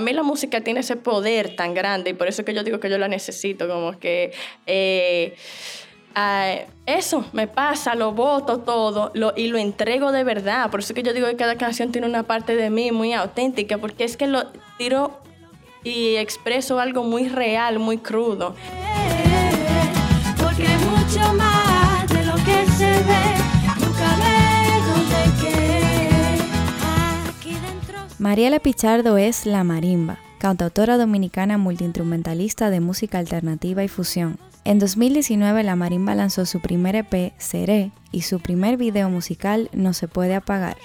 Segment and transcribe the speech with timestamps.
[0.00, 2.64] para mí la música tiene ese poder tan grande y por eso es que yo
[2.64, 4.32] digo que yo la necesito, como que...
[4.66, 5.36] Eh,
[6.86, 10.70] eso me pasa, lo voto todo y lo entrego de verdad.
[10.70, 13.12] Por eso es que yo digo que cada canción tiene una parte de mí muy
[13.12, 14.46] auténtica, porque es que lo
[14.76, 15.20] tiro
[15.84, 18.54] y expreso algo muy real, muy crudo.
[28.20, 34.36] Mariela Pichardo es La Marimba, cantautora dominicana multiinstrumentalista de música alternativa y fusión.
[34.64, 39.94] En 2019 La Marimba lanzó su primer EP, Seré, y su primer video musical, No
[39.94, 40.76] se puede apagar.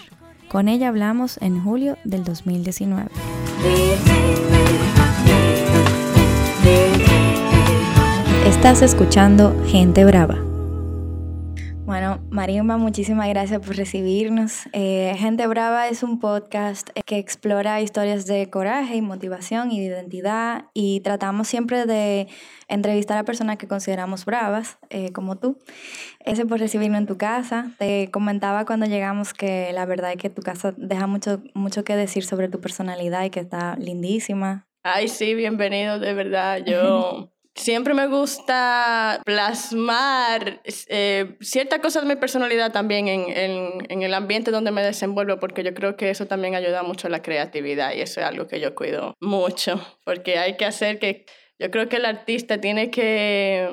[0.47, 3.09] Con ella hablamos en julio del 2019.
[8.47, 10.44] Estás escuchando Gente Brava.
[11.85, 14.63] Bueno, Marimba, muchísimas gracias por recibirnos.
[14.73, 19.85] Eh, Gente Brava es un podcast que explora historias de coraje y motivación y de
[19.85, 22.27] identidad y tratamos siempre de
[22.67, 25.59] entrevistar a personas que consideramos bravas, eh, como tú.
[26.25, 27.69] Gracias por recibirnos en tu casa.
[27.77, 31.95] Te comentaba cuando llegamos que la verdad es que tu casa deja mucho, mucho que
[31.95, 34.65] decir sobre tu personalidad y que está lindísima.
[34.81, 36.61] Ay, sí, bienvenido, de verdad.
[36.65, 37.29] Yo...
[37.55, 44.71] Siempre me gusta plasmar eh, ciertas cosas de mi personalidad también en, el ambiente donde
[44.71, 48.19] me desenvuelvo, porque yo creo que eso también ayuda mucho a la creatividad y eso
[48.19, 51.25] es algo que yo cuido mucho, porque hay que hacer que,
[51.57, 53.69] yo creo que el artista tiene que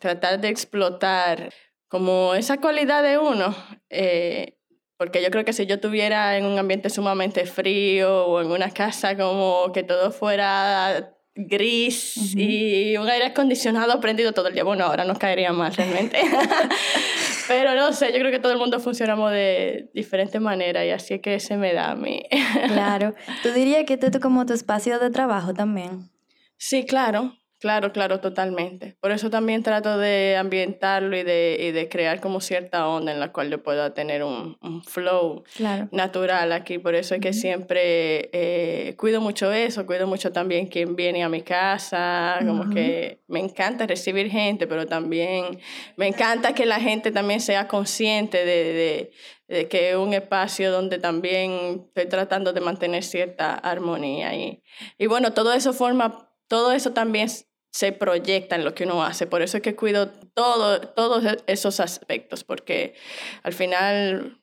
[0.00, 1.50] tratar de explotar
[1.88, 3.56] como esa cualidad de uno.
[3.88, 4.58] Eh,
[4.98, 8.70] porque yo creo que si yo tuviera en un ambiente sumamente frío o en una
[8.70, 14.64] casa como que todo fuera gris y un aire acondicionado prendido todo el día.
[14.64, 16.18] Bueno, ahora nos caería más realmente.
[17.48, 21.14] Pero no sé, yo creo que todo el mundo funcionamos de diferente manera y así
[21.14, 22.22] es que se me da a mí.
[22.68, 23.14] claro.
[23.42, 26.10] ¿Tú dirías que esto es como tu espacio de trabajo también?
[26.56, 27.34] Sí, claro.
[27.64, 28.94] Claro, claro, totalmente.
[29.00, 33.20] Por eso también trato de ambientarlo y de, y de crear como cierta onda en
[33.20, 35.44] la cual yo pueda tener un, un flow
[35.90, 36.76] natural aquí.
[36.76, 41.30] Por eso es que siempre eh, cuido mucho eso, cuido mucho también quien viene a
[41.30, 45.58] mi casa, como que me encanta recibir gente, pero también
[45.96, 49.10] me encanta que la gente también sea consciente de, de,
[49.48, 54.34] de que es un espacio donde también estoy tratando de mantener cierta armonía.
[54.34, 54.62] Y,
[54.98, 57.30] y bueno, todo eso forma, todo eso también
[57.74, 59.26] se proyecta en lo que uno hace.
[59.26, 62.94] Por eso es que cuido todo, todos e-, esos aspectos, porque
[63.42, 64.40] al final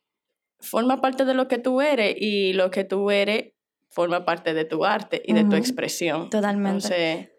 [0.59, 3.53] forma parte de lo que tú eres y lo que tú eres
[3.89, 6.29] forma parte de tu arte y de tu expresión.
[6.29, 6.87] Totalmente.
[6.87, 7.29] Entonces,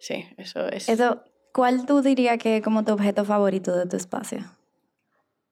[0.00, 0.88] sí, eso es.
[0.88, 4.40] Eso, ¿Cuál tú dirías que es como tu objeto favorito de tu espacio?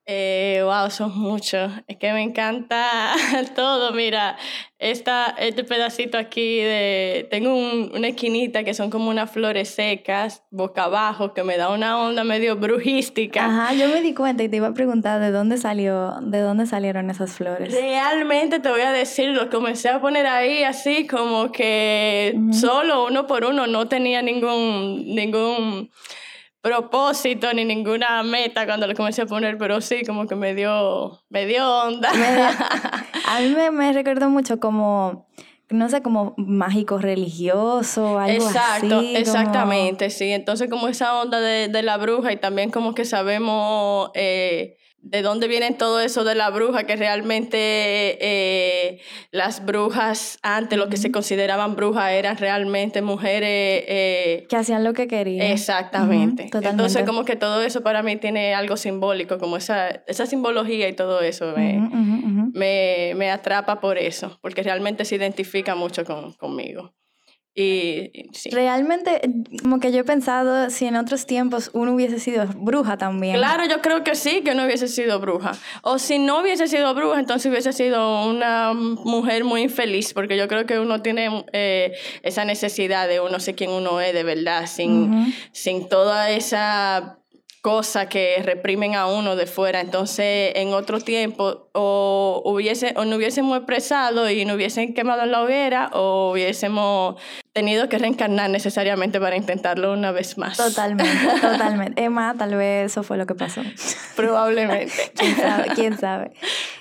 [0.06, 1.72] Eh, wow, son muchos.
[1.88, 3.15] Es que me encanta
[3.56, 3.92] todo.
[3.92, 4.37] Mira,
[4.78, 7.26] esta, este pedacito aquí de...
[7.31, 11.98] Tengo una esquinita que son como unas flores secas, boca abajo, que me da una
[11.98, 13.47] onda medio brujística.
[13.47, 16.66] Ajá, yo me di cuenta y te iba a preguntar de dónde salió, de dónde
[16.66, 17.72] salieron esas flores.
[17.72, 23.26] Realmente te voy a decir, lo comencé a poner ahí así como que solo uno
[23.26, 25.14] por uno, no tenía ningún...
[25.14, 25.91] ningún
[26.64, 31.20] propósito ni ninguna meta cuando lo comencé a poner, pero sí, como que me dio,
[31.28, 32.10] me dio onda.
[33.28, 35.28] a mí me, me recordó mucho como
[35.69, 39.16] no sé, como mágico religioso, algo Exacto, así.
[39.16, 40.30] Exactamente, sí.
[40.30, 45.20] Entonces como esa onda de, de, la bruja y también como que sabemos eh, de
[45.20, 47.59] dónde viene todo eso de la bruja, que realmente
[48.20, 49.00] eh,
[49.31, 53.84] las brujas antes, lo que se consideraban brujas, eran realmente mujeres...
[53.87, 55.47] Eh, que hacían lo que querían.
[55.47, 56.50] Exactamente.
[56.53, 60.94] Entonces como que todo eso para mí tiene algo simbólico, como esa, esa simbología y
[60.94, 61.78] todo eso me,
[62.54, 66.94] me, me, atrapa por eso, porque realmente se identifica mucho con, conmigo.
[67.56, 68.10] Y,
[68.50, 69.20] Realmente,
[69.62, 73.36] como que yo he pensado si en otros tiempos uno hubiese sido bruja también.
[73.36, 75.52] Claro, yo creo que sí, que no hubiese sido bruja.
[75.82, 80.48] O si no hubiese sido bruja, entonces hubiese sido una mujer muy infeliz, porque yo
[80.48, 81.92] creo que uno tiene eh,
[82.22, 87.18] esa necesidad de uno sé quién uno es de verdad, sin, sin toda esa
[87.64, 89.80] cosa que reprimen a uno de fuera.
[89.80, 95.30] Entonces, en otro tiempo, o, hubiese, o no hubiésemos expresado y no hubiesen quemado en
[95.30, 97.14] la hoguera, o hubiésemos
[97.54, 100.56] tenido que reencarnar necesariamente para intentarlo una vez más.
[100.56, 102.02] Totalmente, totalmente.
[102.02, 103.62] Emma, tal vez eso fue lo que pasó.
[104.16, 104.92] Probablemente.
[105.16, 105.66] ¿Quién sabe?
[105.74, 106.32] ¿Quién sabe?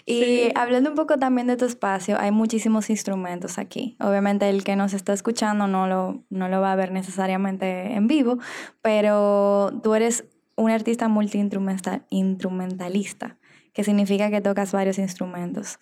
[0.06, 3.96] Y hablando un poco también de tu espacio, hay muchísimos instrumentos aquí.
[4.00, 8.08] Obviamente el que nos está escuchando no lo, no lo va a ver necesariamente en
[8.08, 8.40] vivo,
[8.82, 10.24] pero tú eres
[10.56, 13.38] un artista multiinstrumentalista.
[13.74, 15.80] Que significa que tocas varios instrumentos.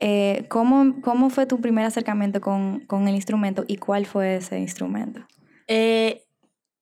[0.00, 4.58] Eh, ¿cómo, ¿cómo, fue tu primer acercamiento con, con, el instrumento y cuál fue ese
[4.58, 5.26] instrumento?
[5.68, 6.24] Eh,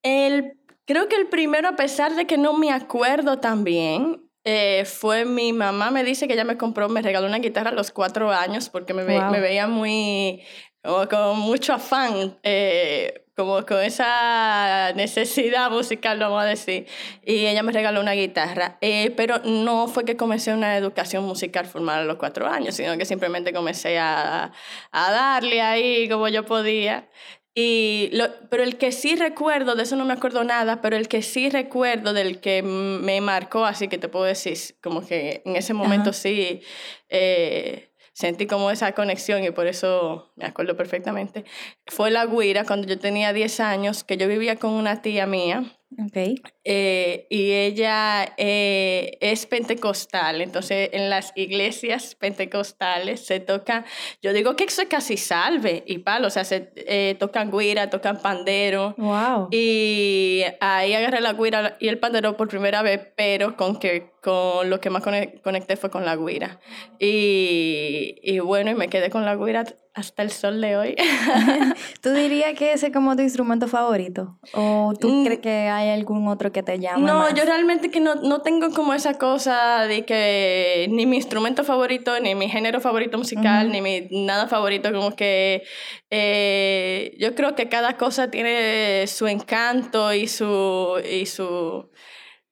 [0.02, 4.84] el, creo que el primero, a pesar de que no me acuerdo tan bien, eh,
[4.84, 7.92] fue mi mamá me dice que ella me compró, me regaló una guitarra a los
[7.92, 10.42] cuatro años porque me, me veía muy,
[10.82, 16.86] como con mucho afán, eh, como con esa necesidad musical, vamos a decir.
[17.24, 18.78] Y ella me regaló una guitarra.
[18.80, 22.96] Eh, pero no fue que comencé una educación musical formal a los cuatro años, sino
[22.98, 24.52] que simplemente comencé a,
[24.90, 27.08] a darle ahí como yo podía.
[27.54, 31.06] Y lo, pero el que sí recuerdo, de eso no me acuerdo nada, pero el
[31.06, 35.56] que sí recuerdo del que me marcó, así que te puedo decir, como que en
[35.56, 36.62] ese momento sí
[37.10, 41.44] eh, sentí como esa conexión y por eso me acuerdo perfectamente,
[41.86, 45.64] fue la guira cuando yo tenía 10 años, que yo vivía con una tía mía
[46.08, 46.36] Okay.
[46.64, 53.84] Eh, y ella eh, es pentecostal, entonces en las iglesias pentecostales se toca,
[54.22, 57.90] yo digo que eso es casi salve y palo, o sea, se eh, tocan guira,
[57.90, 58.94] tocan pandero.
[58.96, 59.48] Wow.
[59.50, 64.70] Y ahí agarré la guira y el pandero por primera vez, pero con que con
[64.70, 65.02] lo que más
[65.42, 66.60] conecté fue con la guira.
[66.98, 70.96] Y, y bueno, y me quedé con la guira hasta el sol de hoy.
[72.02, 74.38] ¿Tú dirías que ese es como tu instrumento favorito?
[74.54, 75.24] ¿O tú mm.
[75.24, 77.06] crees que hay algún otro que te llame?
[77.06, 81.62] No, yo realmente que no, no, tengo como esa cosa de que ni mi instrumento
[81.62, 85.62] favorito, ni mi género favorito musical, ni mi nada favorito, como que
[86.10, 91.00] eh, yo creo que cada cosa tiene su encanto y su...
[91.10, 91.90] Y su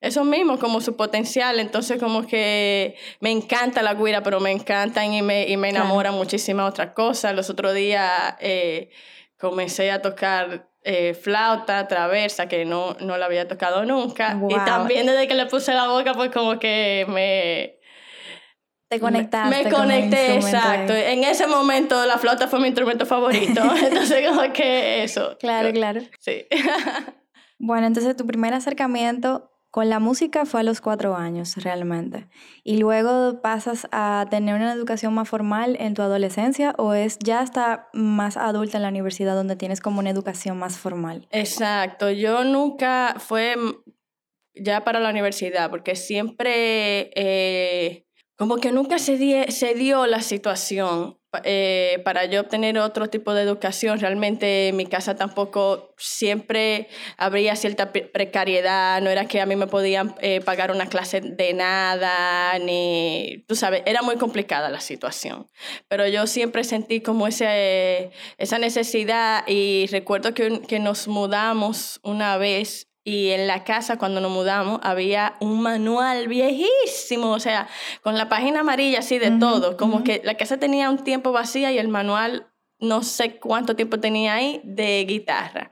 [0.00, 1.60] eso mismo, como su potencial.
[1.60, 6.14] Entonces, como que me encanta la guira, pero me encantan y me, y me enamoran
[6.14, 7.34] muchísimas otras cosas.
[7.34, 8.90] Los otros días eh,
[9.38, 14.38] comencé a tocar eh, flauta, traversa, que no, no la había tocado nunca.
[14.48, 17.76] Y también desde que le puse la boca, pues como que me...
[18.88, 19.64] Te conectaste.
[19.64, 20.92] Me, conecté, exacto.
[20.94, 23.62] En ese momento la flauta fue mi instrumento favorito.
[23.82, 25.36] entonces, como que eso.
[25.38, 26.00] Claro, claro.
[26.18, 26.46] Sí.
[27.58, 32.26] bueno, entonces tu primer acercamiento con la música fue a los cuatro años realmente.
[32.64, 37.40] ¿Y luego pasas a tener una educación más formal en tu adolescencia o es ya
[37.40, 41.28] hasta más adulta en la universidad donde tienes como una educación más formal?
[41.30, 43.56] Exacto, yo nunca fue
[44.54, 47.10] ya para la universidad porque siempre...
[47.14, 48.06] Eh,
[48.40, 53.42] como que nunca se, se dio la situación eh, para yo obtener otro tipo de
[53.42, 54.00] educación.
[54.00, 56.88] Realmente en mi casa tampoco siempre
[57.18, 61.52] habría cierta precariedad, no era que a mí me podían eh, pagar una clase de
[61.52, 65.46] nada, ni, tú sabes, era muy complicada la situación.
[65.88, 72.38] Pero yo siempre sentí como ese, esa necesidad y recuerdo que, que nos mudamos una
[72.38, 77.68] vez y en la casa, cuando nos mudamos, había un manual viejísimo, o sea,
[78.02, 81.72] con la página amarilla así de todo, como que la casa tenía un tiempo vacía
[81.72, 82.46] y el manual
[82.78, 85.70] no sé cuánto tiempo tenía ahí de guitarra.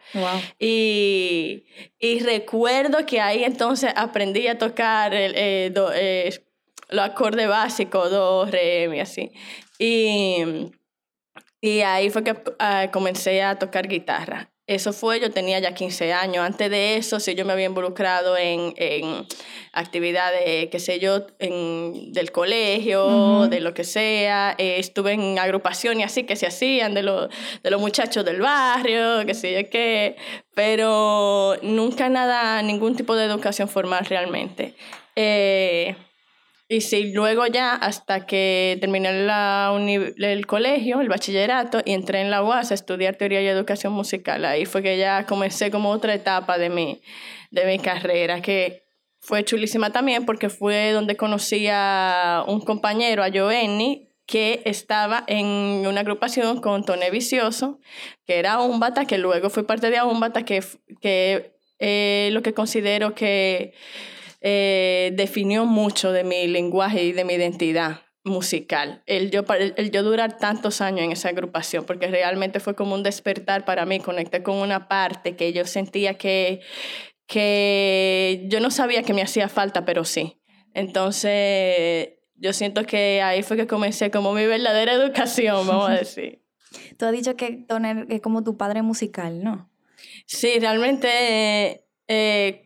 [0.59, 1.65] Y,
[1.99, 6.45] y, recuerdo que ahí entonces aprendí a tocar el, eh, eh,
[6.91, 9.33] los acordes básicos, do, re, mi, así.
[9.79, 10.71] Y,
[11.61, 14.51] y ahí fue que ah, comencé a tocar guitarra.
[14.69, 16.45] Eso fue, yo tenía ya 15 años.
[16.45, 19.27] Antes de eso, sí, yo me había involucrado en, en
[19.73, 24.55] actividades, qué sé yo, en, del colegio, de lo que sea.
[24.59, 29.33] Eh, estuve en agrupaciones así que se hacían de, de los muchachos del barrio, qué
[29.33, 30.17] sé yo qué.
[30.55, 34.75] Pero nunca nada, ningún tipo de educación formal realmente.
[35.17, 35.97] Eh,
[36.69, 42.31] y sí, luego ya hasta que terminé la el colegio, el bachillerato, y entré en
[42.31, 44.45] la UAS a estudiar teoría y educación musical.
[44.45, 47.01] Ahí fue que ya comencé como otra etapa de mi,
[47.51, 48.85] de mi carrera, que
[49.19, 55.47] fue chulísima también porque fue donde conocí a un compañero, a Joenny, que estaba en
[55.87, 57.81] una agrupación con Tone Vicioso,
[58.27, 60.63] que era un bata que luego fue parte de un bata que,
[61.01, 63.73] que eh, lo que considero que
[64.41, 69.03] eh, definió mucho de mi lenguaje y de mi identidad musical.
[69.07, 73.03] El yo, el, yo durar tantos años en esa agrupación, porque realmente fue como un
[73.03, 76.61] despertar para mí, conecté con una parte que yo sentía que,
[77.27, 80.41] que yo no sabía que me hacía falta, pero sí.
[80.75, 86.45] Entonces, yo siento que ahí fue que comencé como mi verdadera educación, vamos a decir.
[86.99, 89.71] Tú has dicho que Toner es como tu padre musical, ¿no?
[90.27, 92.65] Sí, realmente eh,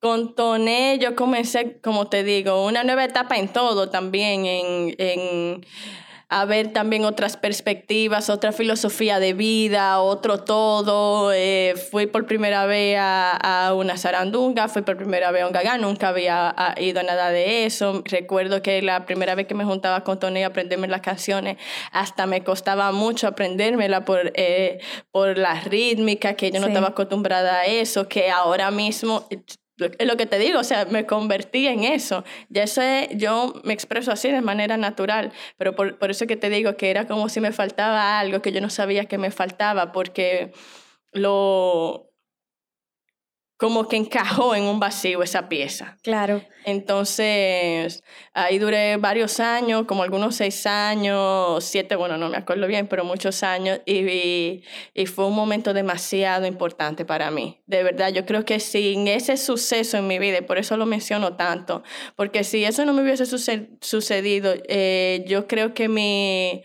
[0.00, 5.66] con Toné yo comencé, como te digo, una nueva etapa en todo también, en, en
[6.30, 11.32] a ver también otras perspectivas, otra filosofía de vida, otro todo.
[11.32, 15.80] Eh, fui por primera vez a, una zarandunga, fui por primera vez a un gagán,
[15.80, 18.02] nunca había ido a nada de eso.
[18.04, 21.56] Recuerdo que la primera vez que me juntaba con Tony a aprenderme las canciones,
[21.92, 27.60] hasta me costaba mucho aprendérmela por, eh, por la rítmica, que yo no estaba acostumbrada
[27.60, 29.26] a eso, que ahora mismo
[29.78, 32.24] lo que te digo, o sea, me convertí en eso.
[32.48, 36.50] Ya sé, yo me expreso así de manera natural, pero por, por eso que te
[36.50, 39.92] digo que era como si me faltaba algo que yo no sabía que me faltaba,
[39.92, 40.52] porque
[41.12, 42.07] lo,
[43.58, 45.98] como que encajó en un vacío esa pieza.
[46.02, 46.42] Claro.
[46.64, 52.86] Entonces, ahí duré varios años, como algunos seis años, siete, bueno, no me acuerdo bien,
[52.86, 54.62] pero muchos años, y,
[54.94, 57.60] y fue un momento demasiado importante para mí.
[57.66, 60.86] De verdad, yo creo que sin ese suceso en mi vida, y por eso lo
[60.86, 61.82] menciono tanto,
[62.14, 66.62] porque si eso no me hubiese sucedido, eh, yo creo que mi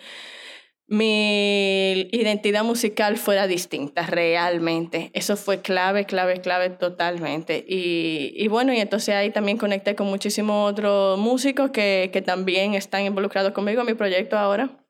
[0.87, 5.11] mi identidad musical fuera distinta realmente.
[5.13, 7.65] Eso fue clave, clave, clave totalmente.
[7.67, 12.73] Y, y bueno, y entonces ahí también conecté con muchísimos otros músicos que, que también
[12.73, 14.83] están involucrados conmigo en mi proyecto ahora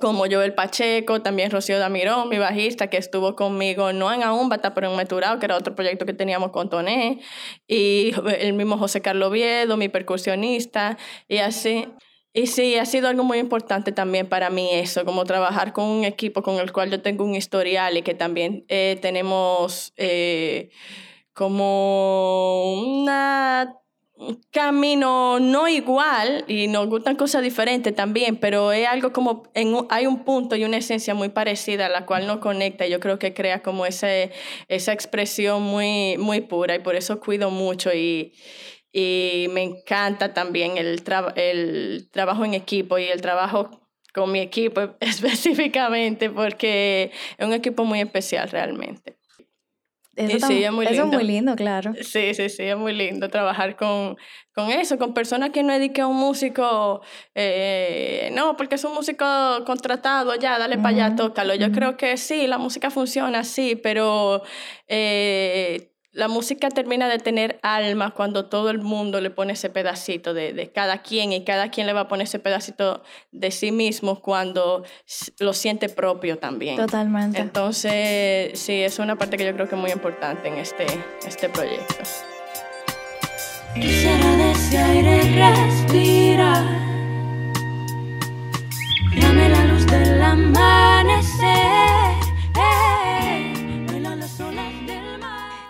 [0.00, 4.90] como Joel Pacheco, también Rocío Damirón, mi bajista, que estuvo conmigo no en Aúmbata, pero
[4.90, 7.20] en Meturao, que era otro proyecto que teníamos con Toné,
[7.66, 10.98] y el mismo José Carlos Viedo, mi percusionista,
[11.28, 11.88] y así.
[12.34, 16.04] Y sí, ha sido algo muy importante también para mí eso, como trabajar con un
[16.04, 20.70] equipo con el cual yo tengo un historial y que también eh, tenemos eh,
[21.34, 23.76] como una,
[24.16, 29.74] un camino no igual y nos gustan cosas diferentes también, pero es algo como, en,
[29.90, 32.98] hay un punto y una esencia muy parecida a la cual nos conecta y yo
[32.98, 34.32] creo que crea como ese,
[34.68, 38.32] esa expresión muy, muy pura y por eso cuido mucho y
[38.92, 41.02] y me encanta también el,
[41.36, 43.70] el trabajo en equipo y el trabajo
[44.12, 49.16] con mi equipo específicamente porque es un equipo muy especial realmente.
[50.14, 51.06] Eso, sí, es muy lindo.
[51.06, 51.94] muy lindo, claro.
[51.94, 54.18] Sí, sí, sí, es muy lindo trabajar con,
[54.54, 57.00] con eso, con personas que no dediquen a un músico,
[57.34, 59.24] eh, no, porque es un músico
[59.64, 61.54] contratado, ya, dale para allá, tócalo.
[61.54, 64.42] Yo creo que sí, la música funciona así, pero
[64.86, 70.34] eh, la música termina de tener alma cuando todo el mundo le pone ese pedacito
[70.34, 73.72] de, de, cada quien y cada quien le va a poner ese pedacito de sí
[73.72, 74.84] mismo cuando
[75.38, 76.76] lo siente propio también.
[76.76, 77.40] Totalmente.
[77.40, 80.84] Entonces, sí, es una parte que yo creo que es muy importante en este,
[81.26, 81.94] este proyecto.
[83.74, 84.36] Quisiera
[85.56, 86.62] respirar.
[89.18, 92.11] Dame la luz del amanecer.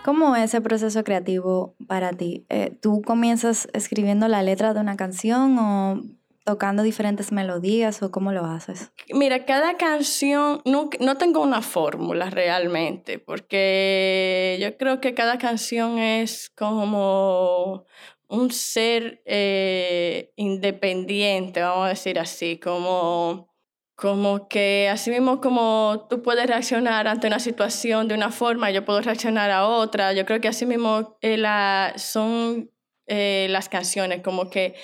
[0.03, 2.45] ¿Cómo es ese proceso creativo para ti?
[2.49, 6.01] Eh, ¿Tú comienzas escribiendo la letra de una canción o
[6.43, 8.91] tocando diferentes melodías o cómo lo haces?
[9.13, 15.97] Mira, cada canción, no, no tengo una fórmula realmente, porque yo creo que cada canción
[15.99, 17.85] es como
[18.27, 23.52] un ser eh, independiente, vamos a decir así, como
[23.95, 28.85] como que así mismo como tú puedes reaccionar ante una situación de una forma, yo
[28.85, 30.13] puedo reaccionar a otra.
[30.13, 32.71] Yo creo que así mismo eh, la, son
[33.07, 34.75] eh, las canciones, como que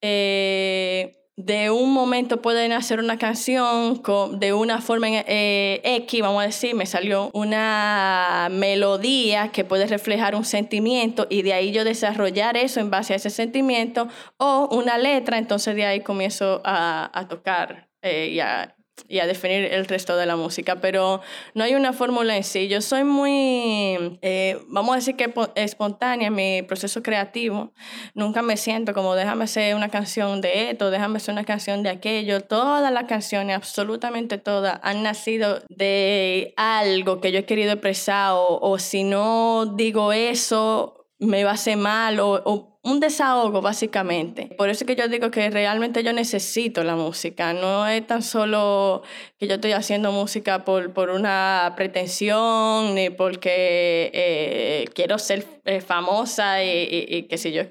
[0.00, 4.02] eh, de un momento pueden hacer una canción
[4.40, 10.44] de una forma X, vamos a decir, me salió una melodía que puede reflejar un
[10.44, 15.38] sentimiento y de ahí yo desarrollar eso en base a ese sentimiento o una letra,
[15.38, 18.76] entonces de ahí comienzo a tocar eh, y, a,
[19.08, 21.20] y, a, definir el resto de la música, pero
[21.54, 22.68] no hay una fórmula en sí.
[22.68, 27.72] Yo soy muy, eh, vamos a decir que espontánea en mi proceso creativo.
[28.14, 31.90] Nunca me siento como déjame hacer una canción de esto, déjame hacer una canción de
[31.90, 32.42] aquello.
[32.42, 38.58] Todas las canciones, absolutamente todas, han nacido de algo que yo he querido expresar o,
[38.60, 44.54] o si no digo eso, me va a hacer mal o, o, un desahogo básicamente.
[44.56, 48.22] Por eso es que yo digo que realmente yo necesito la música, no es tan
[48.22, 49.02] solo
[49.38, 55.80] que yo estoy haciendo música por, por una pretensión ni porque eh, quiero ser eh,
[55.80, 57.64] famosa y, y, y qué sé yo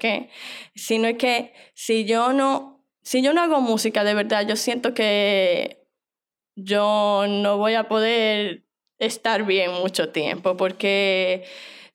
[0.76, 4.94] sino es que si yo no, si yo no hago música de verdad, yo siento
[4.94, 5.88] que
[6.56, 8.66] yo no voy a poder
[9.00, 11.46] estar bien mucho tiempo porque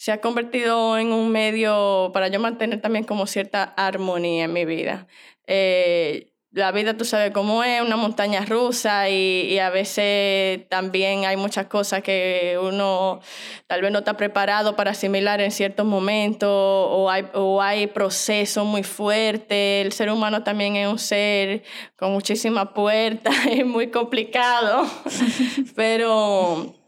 [0.02, 4.64] se ha convertido en un medio para yo mantener también como cierta armonía en mi
[4.64, 5.06] vida.
[5.46, 11.36] Eh, la vida tú sabes cómo es, una montaña rusa y, a veces también hay
[11.36, 13.20] muchas cosas que uno
[13.68, 18.66] tal vez no está preparado para asimilar en ciertos momentos o hay, o hay procesos
[18.66, 19.86] muy fuertes.
[19.86, 21.62] El ser humano también es un ser
[21.94, 24.84] con muchísimas puertas, es muy complicado,
[25.76, 26.81] pero...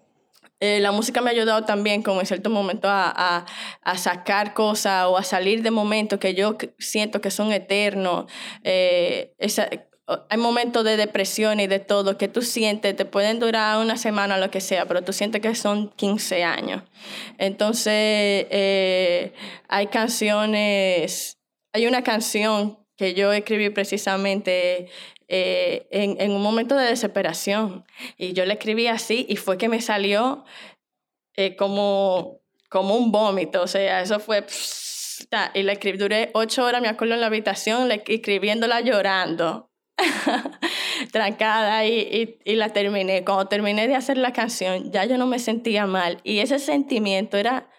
[0.60, 3.44] Eh, la música me ha ayudado también como en ciertos momentos a,
[3.82, 8.30] a, sacar cosas o a salir de momentos que yo siento que son eternos.
[8.62, 9.34] Eh,
[10.28, 14.36] hay momentos de depresión y de todo que tú sientes, te pueden durar una semana
[14.36, 16.82] o lo que sea, pero tú sientes que son 15 años.
[17.38, 17.92] Entonces,
[18.50, 19.32] eh,
[19.68, 21.38] hay canciones,
[21.72, 24.88] hay una canción que yo escribí precisamente
[25.28, 27.84] eh, en, en, un momento de desesperación.
[28.16, 30.44] Y yo le escribí así y fue que me salió
[31.36, 33.62] eh, como, como un vómito.
[33.62, 34.44] O sea, eso fue...
[35.54, 39.70] y la escribí, duré ocho horas, me acuerdo, en la habitación, escribiéndola llorando.
[41.12, 42.00] trancada y,
[42.44, 43.24] y, y, la terminé.
[43.24, 46.20] Cuando terminé de hacer la canción, ya yo no me sentía mal.
[46.24, 47.70] Y ese sentimiento era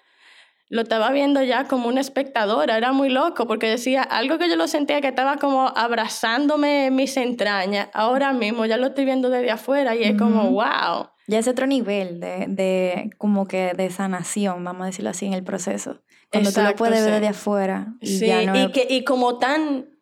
[0.76, 4.58] lo estaba viendo ya como una espectadora, era muy loco porque decía algo que yo
[4.58, 9.52] lo sentía que estaba como abrazándome mis entrañas, ahora mismo ya lo estoy viendo desde
[9.52, 11.08] afuera y es como, wow.
[11.28, 15.34] Ya es otro nivel de, de, como que de sanación, vamos a decirlo así, en
[15.34, 16.02] el proceso.
[16.30, 17.96] Cuando tú lo puedes ver desde afuera.
[18.02, 19.95] Y sí, y, que, y como tan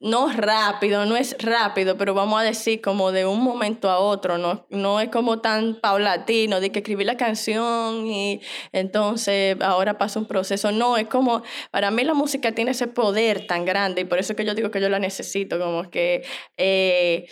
[0.00, 4.38] no rápido, no es rápido, pero vamos a decir como de un momento a otro,
[4.38, 8.40] no, no es como tan paulatino, de que escribí la canción y
[8.72, 13.46] entonces ahora pasa un proceso, no, es como, para mí la música tiene ese poder
[13.46, 16.24] tan grande y por eso es que yo digo que yo la necesito, como que...
[16.56, 17.26] Eh,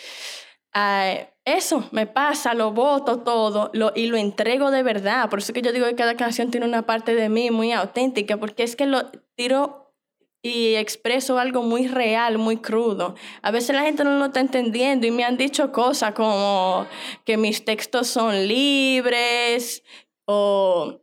[1.46, 5.30] eso me pasa, lo voto todo y lo entrego de verdad.
[5.30, 7.72] Por eso es que yo digo que cada canción tiene una parte de mí muy
[7.72, 9.85] auténtica, porque es que lo tiro
[10.46, 13.14] y expreso algo muy real, muy crudo.
[13.42, 16.86] A veces la gente no lo está entendiendo y me han dicho cosas como
[17.24, 19.82] que mis textos son libres
[20.24, 21.00] o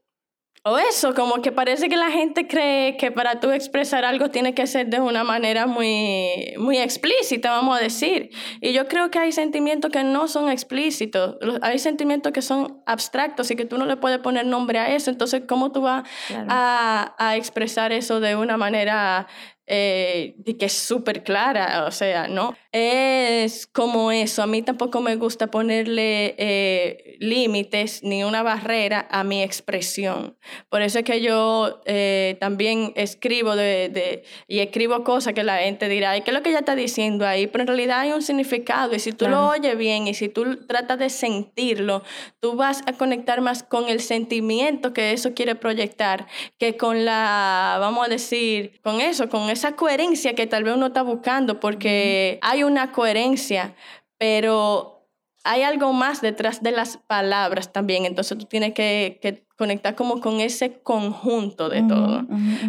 [0.66, 4.54] o eso, como que parece que la gente cree que para tú expresar algo tiene
[4.54, 8.30] que ser de una manera muy, muy explícita, vamos a decir.
[8.62, 13.52] Y yo creo que hay sentimientos que no son explícitos, hay sentimientos que son abstractos
[13.52, 15.12] y que tú no le puedes poner nombre a eso.
[15.12, 16.08] Entonces, ¿cómo tú vas
[16.48, 19.28] a, a, expresar eso de una manera
[19.68, 22.56] eh, que es súper clara, o sea, ¿no?
[22.76, 29.24] Es como eso, a mí tampoco me gusta ponerle eh, límites ni una barrera a
[29.24, 30.36] mi expresión.
[30.70, 35.60] Por eso es que yo eh, también escribo de, de, y escribo cosas que la
[35.60, 37.46] gente dirá, ¿qué es lo que ella está diciendo ahí?
[37.46, 40.66] Pero en realidad hay un significado y si tú lo oyes bien y si tú
[40.66, 42.02] tratas de sentirlo,
[42.40, 46.26] tú vas a conectar más con el sentimiento que eso quiere proyectar
[46.58, 50.88] que con la, vamos a decir, con eso, con esa coherencia que tal vez uno
[50.88, 53.76] está buscando, porque hay una coherencia,
[54.18, 55.08] pero
[55.44, 60.40] hay algo más detrás de las palabras también, entonces tú tienes que, conectar como con
[60.40, 62.26] ese conjunto de todo.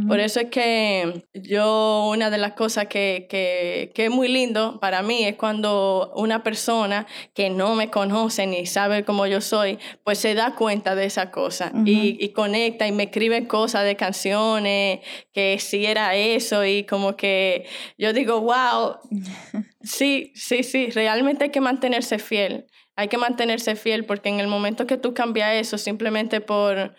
[0.07, 4.79] Por eso es que yo, una de las cosas que, que, que, es muy lindo
[4.81, 9.79] para mí es cuando una persona que no me conoce ni sabe cómo yo soy,
[10.05, 13.97] pues se da cuenta de esa cosa y, y, conecta y me escribe cosas de
[13.97, 15.01] canciones,
[15.33, 17.67] que si era eso y como que
[17.97, 18.97] yo digo, wow,
[19.83, 24.47] sí, sí, sí, realmente hay que mantenerse fiel hay que mantenerse fiel porque en el
[24.47, 26.95] momento que tú cambias eso simplemente por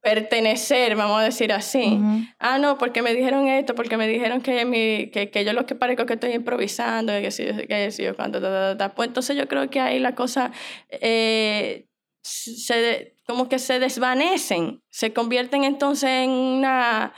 [0.00, 2.00] pertenecer, vamos a decir así,
[2.38, 5.66] ah, no, porque me dijeron esto, porque me dijeron que, mi, que, que yo lo
[5.66, 8.40] que parezco que estoy improvisando, que si, que si yo cuando,
[8.94, 10.52] pues entonces yo creo que ahí la cosa
[10.88, 11.88] eh,
[12.22, 17.12] se, como que se desvanecen, se convierten entonces en una,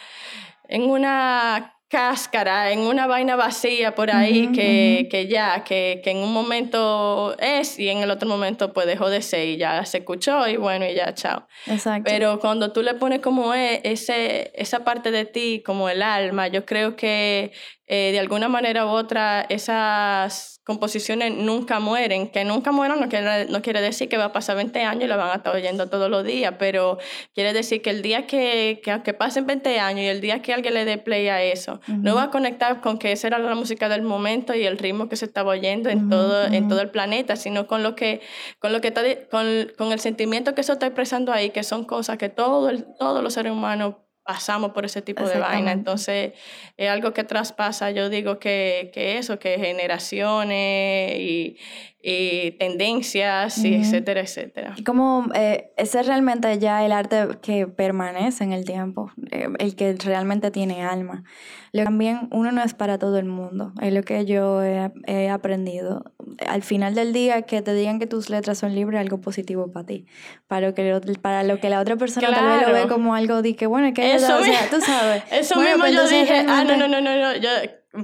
[0.69, 6.19] en una cáscara, en una vaina vacía por ahí que, que, ya, que, que, en
[6.19, 9.99] un momento es y en el otro momento pues dejó de ser y ya se
[9.99, 11.49] escuchó y bueno y ya, chao.
[11.67, 12.09] Exacto.
[12.09, 16.47] Pero cuando tú le pones como es, ese, esa parte de ti, como el alma,
[16.47, 17.51] yo creo que
[17.93, 22.29] eh, de alguna manera u otra esas composiciones nunca mueren.
[22.29, 25.07] Que nunca mueran no quiere, no quiere decir que va a pasar 20 años y
[25.09, 26.99] la van a estar oyendo todos los días, pero
[27.35, 30.55] quiere decir que el día que, que, que pasen 20 años y el día que
[30.55, 33.57] alguien le dé play a eso, no va a conectar con que esa era la
[33.57, 36.91] música del momento y el ritmo que se estaba oyendo en, todo, en todo el
[36.91, 38.21] planeta, sino con lo que,
[38.61, 41.85] con lo que está, con, con el sentimiento que eso está expresando ahí, que son
[41.85, 43.97] cosas que todo el, todos los seres humanos
[44.31, 45.73] pasamos por ese tipo de vaina.
[45.73, 46.35] Entonces,
[46.77, 51.57] es algo que traspasa, yo digo que, que eso, que generaciones y,
[52.03, 54.75] y tendencias, y etcétera, etcétera.
[54.77, 59.49] Y como eh, ese es realmente ya el arte que permanece en el tiempo, eh,
[59.59, 61.25] el que realmente tiene alma.
[61.73, 66.05] Lo, también uno no es para todo el mundo, es lo que yo he, aprendido.
[66.49, 69.87] Al final del día, que te digan que tus letras son libres, algo positivo para
[69.87, 70.07] ti.
[70.49, 73.43] Para lo que, para lo que la otra persona tal vez lo ve como algo
[73.43, 75.23] de que, bueno, que eso, o sea, tú sabes.
[75.31, 77.51] Eso mismo pues yo dije, ah, no, no, no, no, no, yo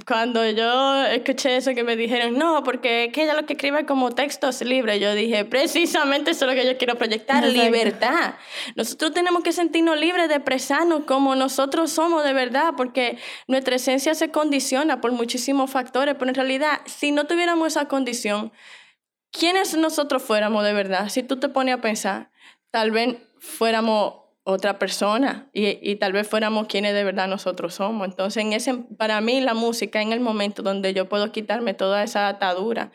[0.04, 4.10] cuando yo escuché eso que me dijeron, no, porque que ella lo que escribe como
[4.10, 8.34] textos libres, yo dije, precisamente eso es lo que yo quiero proyectar, libertad.
[8.74, 14.16] Nosotros tenemos que sentirnos libres de expresarnos como nosotros somos de verdad, porque nuestra esencia
[14.16, 18.52] se condiciona por muchísimos factores, pero en realidad, si no tuviéramos esa condición,
[19.30, 21.08] ¿quiénes nosotros fuéramos de verdad?
[21.10, 22.30] Si tú te pones a pensar,
[22.72, 28.06] tal vez fuéramos otra persona y, y, tal vez fuéramos quienes de verdad nosotros somos.
[28.06, 32.04] Entonces, en ese, para mí la música en el momento donde yo puedo quitarme toda
[32.04, 32.92] esa atadura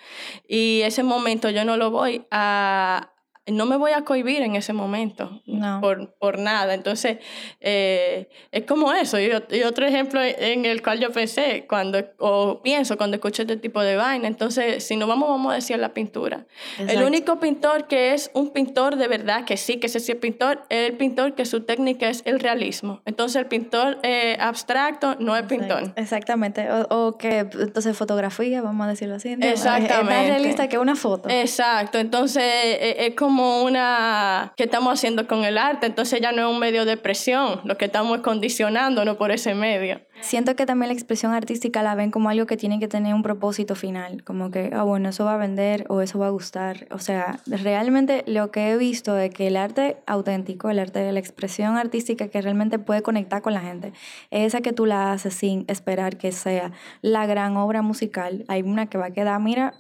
[0.47, 3.10] y ese momento yo no lo voy a,
[3.47, 5.41] no me voy a cohibir en ese momento
[5.81, 6.75] por, por, nada.
[6.75, 7.17] Entonces,
[7.59, 9.19] eh, es como eso.
[9.19, 9.31] Y,
[9.63, 13.95] otro ejemplo en el cual yo pensé, cuando, o pienso cuando escucho este tipo de
[13.95, 14.27] vaina.
[14.27, 16.45] Entonces, si no vamos, vamos a decir la pintura.
[16.77, 20.17] El único pintor que es un pintor de verdad, que sí, que ese sí es
[20.19, 23.01] pintor, es el pintor que su técnica es el realismo.
[23.05, 25.93] Entonces, el pintor eh, abstracto no es pintor.
[25.95, 26.67] Exactamente.
[26.89, 29.35] O, que, entonces, fotografía, vamos a decirlo así.
[29.39, 29.93] Exactamente.
[29.93, 31.27] Es más realista que una foto.
[31.29, 31.97] Exacto.
[31.97, 36.53] Entonces, e, es como una que estamos haciendo con el arte, entonces ya no es
[36.53, 40.01] un medio de presión, lo que estamos es condicionándonos por ese medio.
[40.21, 43.23] Siento que también la expresión artística la ven como algo que tiene que tener un
[43.23, 46.87] propósito final, como que, ah, bueno, eso va a vender o eso va a gustar.
[46.91, 51.11] O sea, realmente lo que he visto es que el arte auténtico, el arte de
[51.11, 53.93] la expresión artística que realmente puede conectar con la gente,
[54.29, 58.45] es esa que tú la haces sin esperar que sea la gran obra musical.
[58.47, 59.73] Hay una que va a quedar, mira,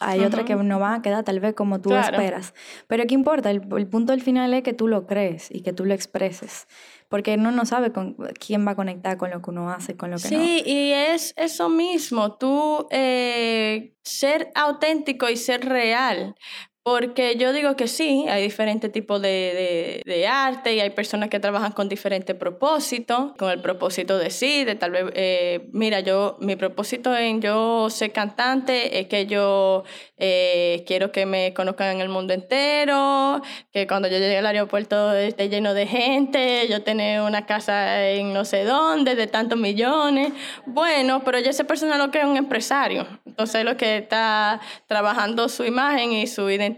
[0.00, 2.54] hay otra que no va a quedar tal vez como tú esperas.
[2.86, 3.50] Pero ¿qué importa?
[3.50, 6.66] El, punto del final es que tú lo crees y que tú lo expreses.
[7.08, 10.10] Porque uno no sabe con quién va a conectar con lo que uno hace, con
[10.10, 10.28] lo que no.
[10.28, 16.34] Sí, y es eso mismo, tú eh, ser auténtico y ser real.
[16.82, 21.72] Porque yo digo que sí, hay diferentes tipos de, arte y hay personas que trabajan
[21.72, 26.56] con diferentes propósitos, con el propósito de sí, de tal vez, eh, mira, yo, mi
[26.56, 29.84] propósito en yo ser cantante es que yo
[30.16, 35.12] eh, quiero que me conozcan en el mundo entero, que cuando yo llegue al aeropuerto
[35.12, 40.32] esté lleno de gente, yo tener una casa en no sé dónde, de tantos millones.
[40.64, 45.50] Bueno, pero ya esa persona lo que es un empresario, entonces lo que está trabajando
[45.50, 46.69] su imagen y su identidad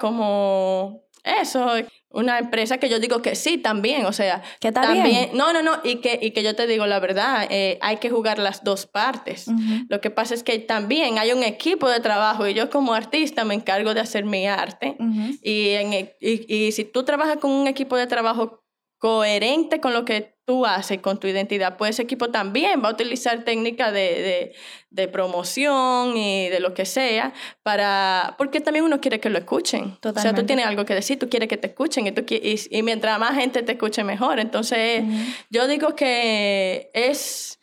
[0.00, 1.66] como eso,
[2.10, 5.78] una empresa que yo digo que sí también, o sea, que también, no, no, no,
[5.84, 8.86] y que, y que yo te digo la verdad, eh, hay que jugar las dos
[8.86, 9.46] partes.
[9.88, 13.44] Lo que pasa es que también hay un equipo de trabajo y yo como artista
[13.44, 14.96] me encargo de hacer mi arte
[15.42, 18.59] y, en, y, y si tú trabajas con un equipo de trabajo
[19.00, 22.92] coherente con lo que tú haces, con tu identidad, pues ese equipo también va a
[22.92, 24.52] utilizar técnicas de,
[24.90, 27.32] de, promoción y de lo que sea,
[27.62, 29.96] para, porque también uno quiere que lo escuchen.
[30.04, 32.82] O sea, tú tienes algo que decir, tú quieres que te escuchen y, tú, y,
[32.82, 34.38] mientras más gente te escuche mejor.
[34.38, 35.02] Entonces,
[35.48, 37.58] yo digo que es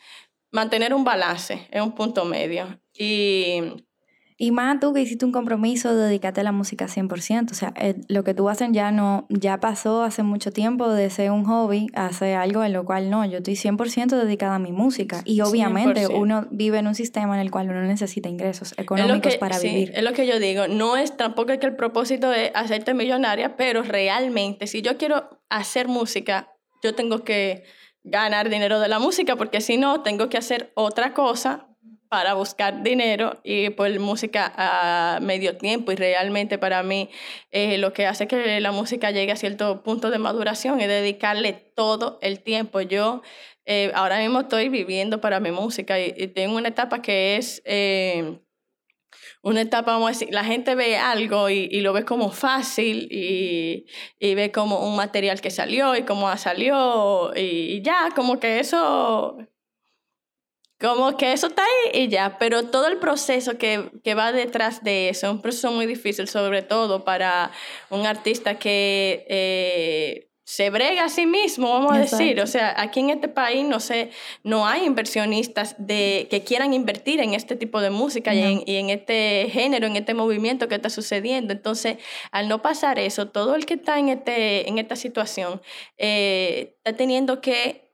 [0.52, 2.80] mantener un balance, es un punto medio.
[2.94, 3.86] Y
[4.40, 7.52] y más tú que hiciste un compromiso de dedicarte a la música 100%.
[7.52, 11.10] O sea, eh, lo que tú haces ya no, ya pasó hace mucho tiempo de
[11.10, 13.26] ser un hobby a hacer algo en lo cual no.
[13.26, 15.22] Yo estoy 100% dedicada a mi música.
[15.26, 19.58] Y obviamente uno vive en un sistema en el cual uno necesita ingresos económicos para
[19.58, 19.92] vivir.
[19.96, 20.68] Es lo que yo digo.
[20.68, 25.88] No es tampoco que el propósito es hacerte millonaria, pero realmente, si yo quiero hacer
[25.88, 27.64] música, yo tengo que
[28.04, 31.67] ganar dinero de la música, porque si no, tengo que hacer otra cosa
[32.10, 37.10] para buscar dinero y por música a medio tiempo y realmente para mí
[37.52, 41.54] eh, lo que hace que la música llegue a cierto punto de maduración es dedicarle
[41.54, 42.82] todo el tiempo.
[42.82, 43.22] Yo
[43.66, 47.62] eh, ahora mismo estoy viviendo para mi música y, tengo una etapa que es...
[47.66, 48.40] Eh,
[49.44, 53.86] una etapa, vamos a decir, la gente ve algo y, lo ve como fácil y,
[54.20, 59.38] y, ve como un material que salió y cómo salió y ya, como que eso
[60.80, 64.84] como que eso está ahí y ya, pero todo el proceso que, que, va detrás
[64.84, 67.52] de eso es un proceso muy difícil, sobre todo para
[67.90, 72.40] un artista que eh, se brega a sí mismo, vamos a decir.
[72.40, 74.12] O sea, aquí en este país no sé,
[74.44, 78.78] no hay inversionistas de, que quieran invertir en este tipo de música y, en, y,
[78.78, 81.52] en, este género, en este movimiento que está sucediendo.
[81.52, 81.98] Entonces,
[82.32, 85.62] al no pasar eso, todo el que está en, este, en esta situación
[85.98, 87.87] eh, está teniendo que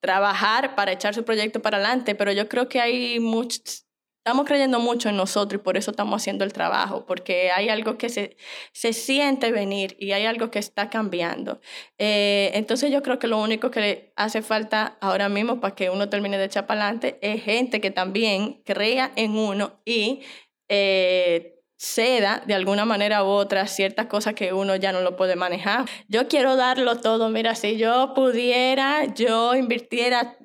[0.00, 3.86] trabajar para echar su proyecto para adelante, pero yo creo que hay muchos
[4.20, 7.96] estamos creyendo mucho en nosotros y por eso estamos haciendo el trabajo, porque hay algo
[7.96, 8.36] que se,
[8.72, 11.60] se siente venir y hay algo que está cambiando.
[11.98, 16.10] Eh, entonces yo creo que lo único que hace falta ahora mismo para que uno
[16.10, 20.20] termine de echar para adelante es gente que también crea en uno y
[20.68, 25.34] eh, ceda de alguna manera u otra ciertas cosas que uno ya no lo puede
[25.34, 25.86] manejar.
[26.08, 30.36] Yo quiero darlo todo, mira, si yo pudiera, yo invirtiera,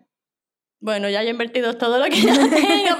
[0.79, 2.95] bueno, ya he invertido todo lo que yo tengo,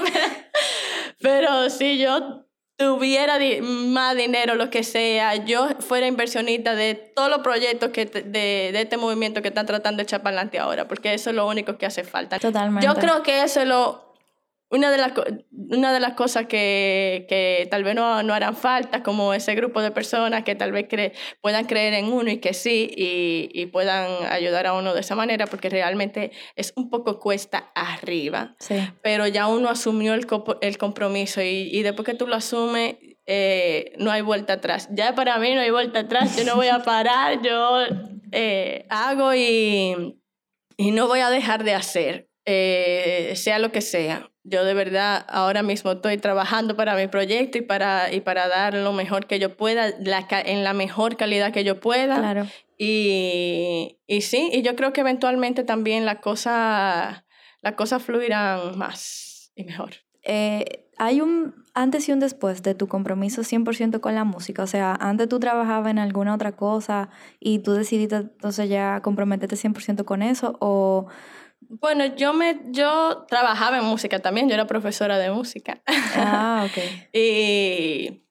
[1.22, 2.44] pero, si yo
[2.76, 8.22] tuviera más dinero, lo que sea, yo fuera inversionista de todos los proyectos que de,
[8.22, 11.48] de, este movimiento que están tratando de echar para adelante ahora, porque eso es lo
[11.48, 12.38] único que hace falta.
[12.38, 12.86] Totalmente.
[12.86, 14.05] Yo creo que eso es lo
[14.68, 15.12] una de las,
[15.52, 19.80] una de las cosas que, que tal vez no, no, harán falta, como ese grupo
[19.80, 20.86] de personas que tal vez
[21.40, 25.14] puedan creer en uno y que sí, y, y, puedan ayudar a uno de esa
[25.14, 28.76] manera, porque realmente es un poco cuesta arriba, sí.
[29.02, 30.26] pero ya uno asumió el,
[30.60, 34.88] el compromiso y, y, después que tú lo asumes, eh, no hay vuelta atrás.
[34.92, 37.80] Ya para mí no hay vuelta atrás, yo no voy a parar, yo
[38.32, 40.20] eh, hago y,
[40.76, 45.26] y no voy a dejar de hacer, eh, sea lo que sea yo de verdad
[45.28, 49.38] ahora mismo estoy trabajando para mi proyecto y para, y para dar lo mejor que
[49.38, 52.18] yo pueda, la, en la mejor calidad que yo pueda.
[52.18, 52.46] Claro.
[52.78, 57.24] Y, y sí, y yo creo que eventualmente también las cosas
[57.62, 59.90] la cosa fluirán más y mejor.
[60.22, 64.62] Eh, hay un antes y un después de tu compromiso 100% con la música.
[64.62, 69.56] O sea, antes tú trabajabas en alguna otra cosa y tú decidiste entonces ya comprometerte
[69.56, 71.08] 100% con eso o
[71.68, 75.82] bueno, yo me yo trabajaba en música también, yo era profesora de música.
[76.14, 76.82] Ah, ok.
[77.12, 78.22] y,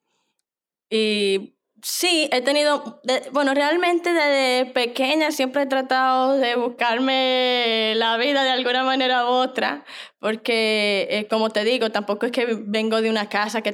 [0.90, 8.44] y sí, he tenido, bueno, realmente desde pequeña siempre he tratado de buscarme la vida
[8.44, 9.86] de alguna manera u otra,
[10.20, 13.72] porque eh, como te digo, tampoco es que vengo de una casa que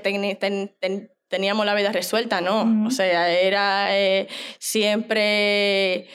[1.28, 2.86] teníamos la vida resuelta, no.
[2.86, 4.28] O sea, era eh,
[4.60, 6.08] siempre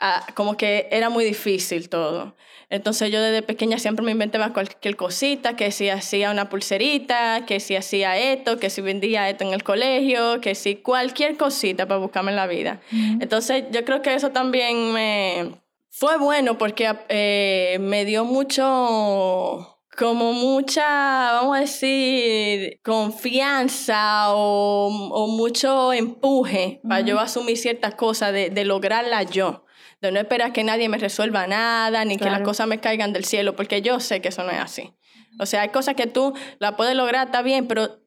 [0.00, 2.36] ah, como que era muy difícil todo.
[2.70, 7.60] Entonces yo desde pequeña siempre me inventaba cualquier cosita, que si hacía una pulserita, que
[7.60, 11.98] si hacía esto, que si vendía esto en el colegio, que si cualquier cosita para
[11.98, 12.80] buscarme la vida.
[13.20, 15.52] Entonces yo creo que eso también me
[15.88, 25.26] fue bueno porque eh, me dio mucho como mucha, vamos a decir, confianza o, o
[25.26, 29.64] mucho empuje para yo asumir ciertas cosas, de, de lograrla yo
[30.00, 33.24] de no esperar que nadie me resuelva nada, ni que las cosas me caigan del
[33.24, 34.94] cielo, porque yo sé que eso no es así.
[35.40, 38.00] O sea, hay cosas que tú la puedes lograr, está bien, pero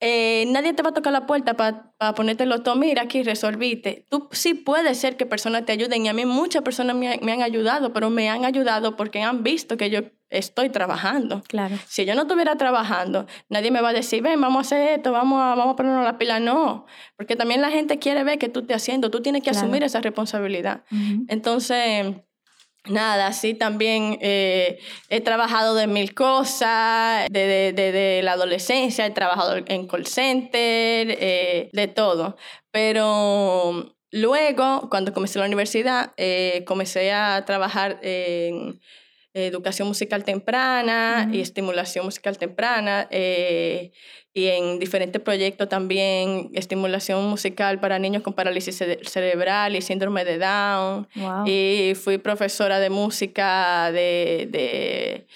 [0.00, 4.06] eh, nadie te va a tocar la puerta para pa ponértelo todo, mira aquí, resolviste.
[4.08, 7.32] Tú sí puedes ser que personas te ayuden y a mí muchas personas me, me,
[7.32, 11.42] han ayudado, pero me han ayudado porque han visto que yo estoy trabajando.
[11.48, 11.76] Claro.
[11.86, 15.12] Si yo no estuviera trabajando, nadie me va a decir, ven, vamos a hacer esto,
[15.12, 16.40] vamos a, vamos a ponernos la pila.
[16.40, 19.82] No, porque también la gente quiere ver que tú estés haciendo, tú tienes que asumir
[19.82, 20.84] esa responsabilidad.
[21.28, 22.14] Entonces
[22.86, 24.78] Nada, sí, también eh,
[25.10, 31.16] he trabajado de mil cosas, de, de, de, la adolescencia, he trabajado en call center,
[31.20, 32.36] eh, de todo.
[32.70, 38.80] Pero luego, cuando comencé la universidad, eh, comencé a trabajar en
[39.34, 47.98] educación musical temprana y estimulación musical temprana y en diferentes proyectos también estimulación musical para
[47.98, 51.08] niños con parálisis cerebral y síndrome de Down.
[51.46, 55.26] Y fui profesora de música de, de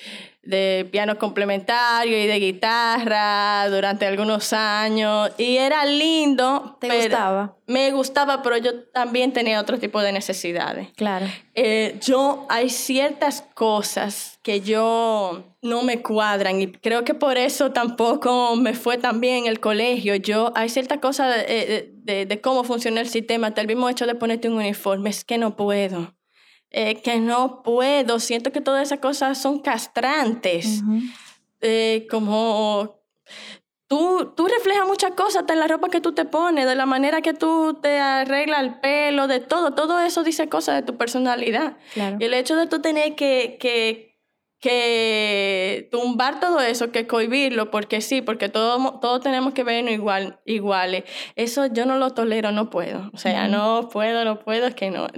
[0.46, 6.76] de piano complementario y de guitarra durante algunos años y era lindo.
[6.80, 7.56] ¿Te gustaba?
[7.66, 10.88] Me gustaba, pero yo también tenía otro tipo de necesidades.
[10.96, 11.26] Claro.
[11.54, 17.72] Eh, yo, hay ciertas cosas que yo no me cuadran y creo que por eso
[17.72, 20.14] tampoco me fue tan bien en el colegio.
[20.16, 24.06] Yo, hay ciertas cosas de, de, de cómo funciona el sistema, hasta el mismo hecho
[24.06, 26.12] de ponerte un uniforme, es que no puedo.
[26.76, 30.82] Eh, que no puedo, siento que todas esas cosas son castrantes.
[31.60, 33.00] Eh, como
[33.86, 37.22] tú, tú reflejas muchas cosas en la ropa que tú te pones, de la manera
[37.22, 41.76] que tú te arreglas el pelo, de todo, todo eso dice cosas de tu personalidad.
[41.94, 44.13] Y el hecho de tú tener que, que
[44.64, 50.40] que tumbar todo eso, que cohibirlo, porque sí, porque todos todo tenemos que vernos igual,
[50.46, 51.04] iguales.
[51.36, 53.10] Eso yo no lo tolero, no puedo.
[53.12, 55.08] O sea, no puedo, no puedo, es que no.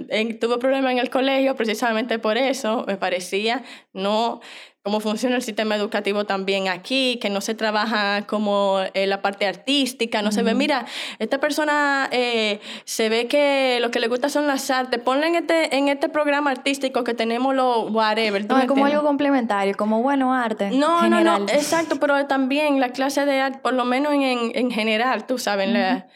[0.41, 4.41] tuve problemas en el colegio precisamente por eso, me parecía, no,
[4.83, 9.45] cómo funciona el sistema educativo también aquí, que no se trabaja como en la parte
[9.45, 10.85] artística, no se ve, mira,
[11.19, 15.35] esta persona eh, se ve que lo que le gusta son las artes, ponle en
[15.35, 18.45] este, en este programa artístico que tenemos los whatever.
[18.47, 20.71] No, es como algo complementario, como bueno, arte.
[20.71, 24.71] No, no, no, exacto, pero también la clase de arte, por lo menos en, en,
[24.71, 26.07] general, tú sabes, la,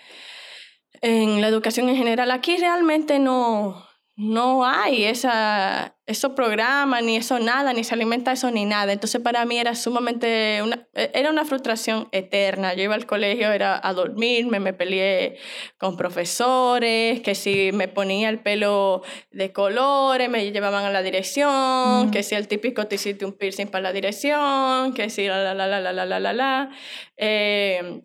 [1.02, 3.91] en la educación en general, aquí realmente no
[4.22, 8.94] no hay esa, esos programas, ni eso nada, ni se alimenta eso, ni nada.
[8.94, 12.76] Entonces para mí era sumamente, una, e, era una frustración eterna.
[12.76, 15.40] Yo iba al colegio, era a dormirme, me peleé
[15.80, 22.12] con profesores, que si me ponía el pelo de colores, me llevaban a la dirección,
[22.12, 25.56] que si el típico te hiciste un piercing para la dirección, que si la, la,
[25.56, 26.70] la, la, la, la, la, la.
[27.18, 28.04] Eh,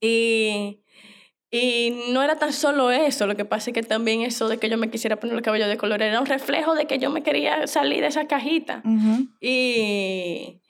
[0.00, 0.80] y
[1.50, 4.68] y no era tan solo eso, lo que pasa es que también eso de que
[4.68, 7.22] yo me quisiera poner el cabello de color era un reflejo de que yo me
[7.22, 8.82] quería salir de esa cajita.
[9.40, 10.60] y,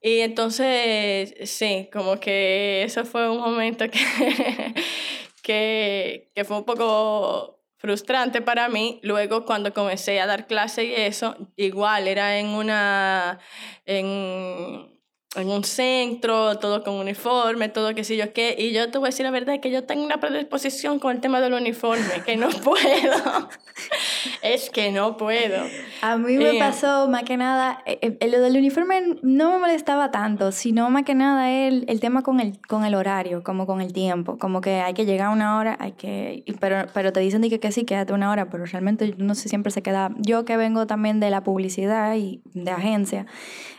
[0.00, 4.00] y entonces, sí, como que eso fue un momento que,
[5.42, 9.00] que, que fue un poco frustrante para mí.
[9.02, 13.40] Luego, cuando comencé a dar clase y eso, igual era en una...
[13.84, 14.99] En,
[15.36, 18.56] en un centro, todo con uniforme, todo qué sé yo qué.
[18.58, 21.20] Y yo te voy a decir la verdad, que yo tengo una predisposición con el
[21.20, 23.48] tema del uniforme, que no puedo.
[24.42, 25.64] es que no puedo.
[26.02, 30.10] A mí me pasó más que nada, eh, eh, lo del uniforme no me molestaba
[30.10, 33.80] tanto, sino más que nada el, el tema con el, con el horario, como con
[33.80, 37.20] el tiempo, como que hay que llegar a una hora, hay que, pero, pero te
[37.20, 40.44] dicen que, que sí, quédate una hora, pero realmente no sé, siempre se queda, yo
[40.44, 43.26] que vengo también de la publicidad y de agencia,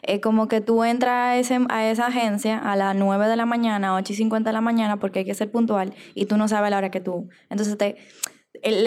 [0.02, 4.14] es como que tú entras a, esa agencia a las 9 de la mañana, 8
[4.14, 6.78] y 50 de la mañana, porque hay que ser puntual y tú no sabes la
[6.78, 7.30] hora que tú.
[7.50, 7.98] Entonces, te,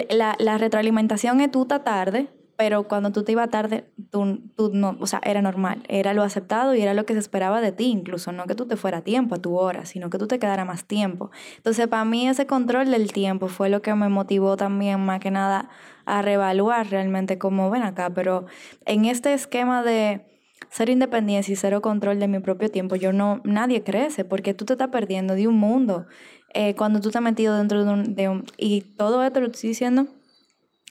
[0.09, 4.97] la, la, retroalimentación es tú tarde, pero cuando tú te ibas tarde, tú, tú, no,
[4.99, 7.85] o sea, era normal, era lo aceptado y era lo que se esperaba de ti,
[7.85, 10.39] incluso no que tú te fuera a tiempo, a tu hora, sino que tú te
[10.39, 11.31] quedara más tiempo.
[11.57, 15.31] Entonces, para mí ese control del tiempo fue lo que me motivó también más que
[15.31, 15.69] nada
[16.05, 18.45] a reevaluar realmente cómo ven acá, pero
[18.85, 20.34] en este esquema de
[20.75, 24.65] ser independiente y cero control de mi propio tiempo, yo no, nadie crece porque tú
[24.65, 26.05] te estás perdiendo de un mundo
[26.53, 28.43] eh, cuando tú te has metido dentro de un, de un...
[28.57, 30.07] Y todo esto lo estoy diciendo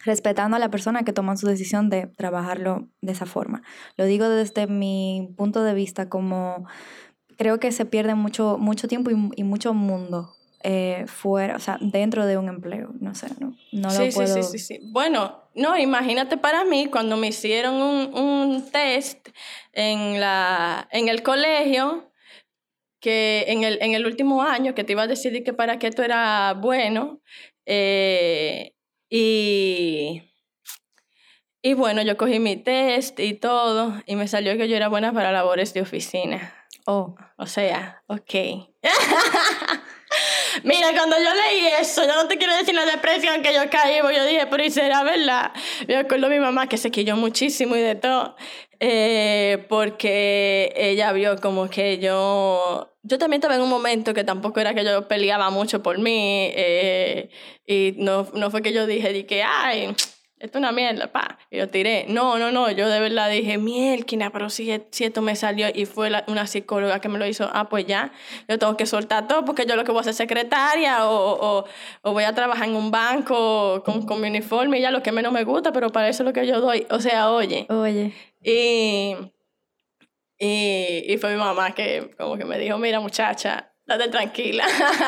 [0.06, 3.62] respetando a la persona que toma su decisión de trabajarlo de esa forma.
[3.98, 6.66] Lo digo desde mi punto de vista como
[7.36, 10.30] creo que se pierde mucho, mucho tiempo y, y mucho mundo
[10.62, 14.34] eh, fuera, o sea, dentro de un empleo, no sé, no, no lo puedo...
[14.34, 14.80] Sí, sí, sí, sí.
[14.92, 19.28] Bueno, no, imagínate para mí cuando me hicieron un, un test
[19.72, 22.12] en, la, en el colegio,
[23.00, 25.90] que en el, en el último año, que te iba a decidir que para qué
[25.90, 27.20] tú era bueno,
[27.66, 28.74] eh,
[29.08, 30.22] y...
[31.66, 35.14] Y bueno, yo cogí mi test y todo, y me salió que yo era buena
[35.14, 36.54] para labores de oficina.
[36.84, 38.34] Oh, o sea, ok.
[40.64, 44.00] Mira, cuando yo leí eso, yo no te quiero decir la depresión que yo caí,
[44.00, 45.52] porque yo dije, pero ¿y será verdad?
[45.86, 48.34] Me acuerdo mi mamá que se quilló muchísimo y de todo,
[48.80, 52.90] eh, porque ella vio como que yo...
[53.02, 56.50] Yo también estaba en un momento que tampoco era que yo peleaba mucho por mí,
[56.54, 57.28] eh,
[57.66, 59.94] y no, no fue que yo dije, di que, ay
[60.44, 62.04] esto es una mierda, pa, y lo tiré.
[62.08, 65.86] No, no, no, yo de verdad dije, mielquina, pero si, si esto me salió y
[65.86, 68.12] fue una psicóloga que me lo hizo, ah, pues ya,
[68.46, 71.64] yo tengo que soltar todo porque yo lo que voy a ser secretaria o, o,
[72.02, 75.12] o voy a trabajar en un banco con, con, mi uniforme y ya lo que
[75.12, 76.86] menos me gusta, pero para eso es lo que yo doy.
[76.90, 77.66] O sea, oye.
[77.70, 78.12] Oye.
[78.42, 79.16] Y,
[80.38, 84.64] y, y fue mi mamá que como que me dijo, mira muchacha, Date tranquila.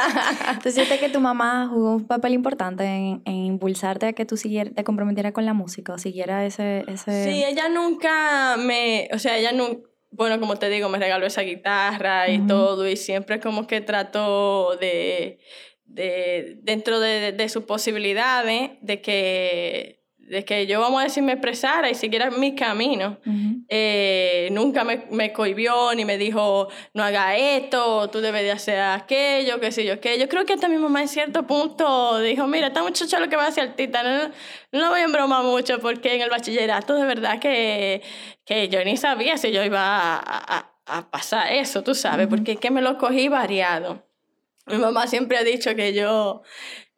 [0.62, 4.36] ¿Tú sientes que tu mamá jugó un papel importante en, en impulsarte a que tú
[4.36, 7.24] siguiera, te comprometieras con la música o siguiera ese, ese...
[7.24, 9.08] Sí, ella nunca me...
[9.12, 9.88] O sea, ella nunca...
[10.10, 14.76] Bueno, como te digo, me regaló esa guitarra y todo y siempre como que trató
[14.76, 15.38] de...
[15.84, 21.32] de dentro de, de sus posibilidades, de que de que yo, vamos a decir, me
[21.32, 23.18] expresara y siguiera mi camino.
[23.68, 28.80] Eh, nunca me, me cohibió ni me dijo, no haga esto, tú debes de hacer
[28.80, 30.18] aquello, qué sé yo, qué.
[30.18, 33.36] Yo creo que hasta mi mamá en cierto punto dijo, mira, esta muchacha lo que
[33.36, 34.32] va a hacer tita, no,
[34.72, 38.02] no voy a broma mucho porque en el bachillerato de verdad que,
[38.44, 42.58] que yo ni sabía si yo iba a, a, pasar eso, tú sabes, porque es
[42.58, 44.04] que me lo cogí variado.
[44.66, 46.42] Mi mamá siempre ha dicho que yo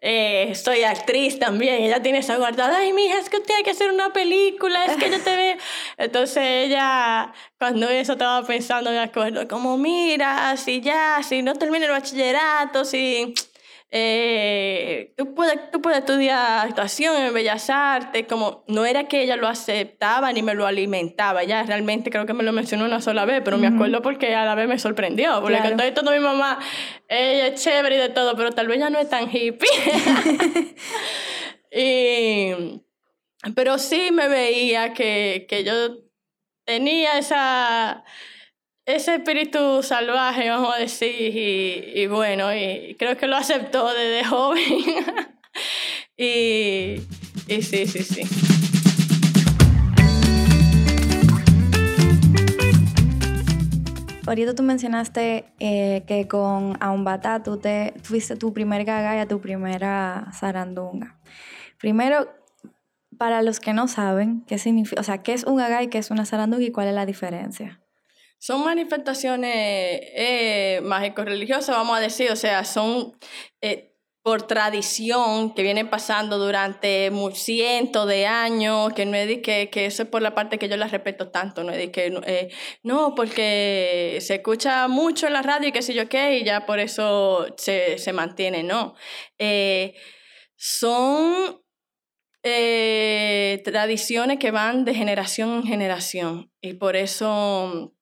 [0.00, 3.72] eh, soy actriz también, ella tiene esa guardada, ay, mija, es que usted hay que
[3.72, 5.56] hacer una película, es que yo te veo.
[5.96, 11.86] Entonces ella, cuando eso estaba pensando, me acuerdo, como, mira, si ya, si no termina
[11.86, 13.34] el bachillerato, si
[13.90, 19.36] eh, tú, puedes, tú puedes estudiar actuación en Bellas Artes, como no era que ella
[19.36, 23.24] lo aceptaba ni me lo alimentaba, ella realmente creo que me lo mencionó una sola
[23.24, 25.76] vez, pero me acuerdo porque a la vez me sorprendió, porque claro.
[25.76, 26.58] todo todo mi mamá,
[27.08, 29.68] ella es chévere y de todo, pero tal vez ya no es tan hippie.
[31.72, 32.82] y,
[33.54, 35.72] pero sí me veía que, que yo
[36.64, 38.04] tenía esa
[38.88, 41.12] ese espíritu salvaje, vamos a decir,
[41.94, 44.62] y, bueno, y creo que lo aceptó desde joven.
[46.16, 47.02] y,
[47.46, 48.22] y sí, sí, sí.
[54.26, 59.38] Ahorita tú mencionaste eh, que con Aumbata tú te, fuiste tu primer gaga y tu
[59.38, 61.18] primera zarandunga.
[61.78, 62.26] Primero,
[63.18, 65.98] para los que no saben, ¿qué significa, o sea, qué es un gaga y qué
[65.98, 67.80] es una zarandunga y cuál es la diferencia?
[68.40, 73.18] Son manifestaciones eh, mágico-religiosas, vamos a decir, o sea, son
[73.60, 79.86] eh, por tradición que vienen pasando durante cientos de años, que no es que, que
[79.86, 82.48] eso es por la parte que yo la respeto tanto, no es que, eh,
[82.84, 86.64] no, porque se escucha mucho en la radio y qué sé yo qué, y ya
[86.64, 88.94] por eso se, se mantiene, no.
[89.38, 89.94] Eh,
[90.56, 91.60] son
[93.64, 97.97] tradiciones que van de generación en generación y por eso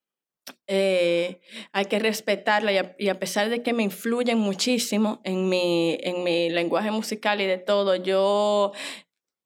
[0.67, 1.39] eh,
[1.71, 6.49] hay que respetarla y a, pesar de que me influyen muchísimo en mi, en mi
[6.49, 8.71] lenguaje musical y de todo, yo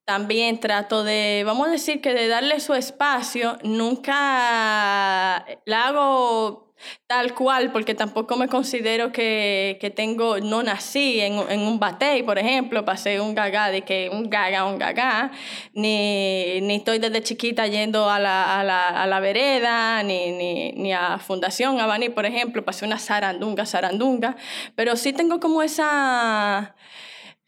[0.04, 6.72] también trato de, vamos a decir que de darle su espacio, nunca la hago
[7.06, 12.22] tal cual, porque tampoco me considero que, que tengo, no nací en, en, un batey,
[12.22, 15.30] por ejemplo, pasé un gaga de que un gaga, un gaga,
[15.74, 20.72] ni, ni estoy desde chiquita yendo a la, a la, a la vereda, ni, ni,
[20.72, 24.36] ni a Fundación Abani, por ejemplo, pasé una zarandunga, zarandunga,
[24.74, 26.74] pero sí tengo como esa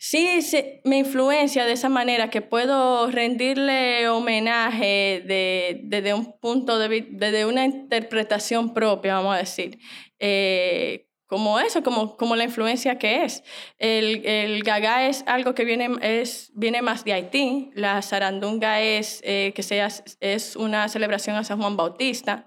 [0.07, 6.79] Sí, sí, me influencia de esa manera que puedo rendirle homenaje desde de, un punto
[6.79, 9.79] de desde una interpretación propia, vamos a decir.
[10.19, 13.45] Eh, como eso, como, como la influencia que es.
[13.79, 19.23] El, el gaga es algo que viene, es, viene más de Haití, la zarandunga es,
[19.25, 19.83] eh, que se
[20.21, 22.47] es una celebración a San Juan Bautista,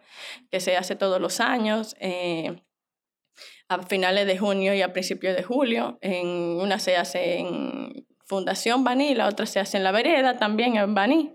[0.51, 1.95] que se hace todos los años.
[1.99, 2.66] Eh,
[3.69, 5.97] a finales de junio y a principios de julio.
[6.01, 10.75] En una se hace en Fundación Baní, la otra se hace en La Vereda, también
[10.75, 11.31] en Baní.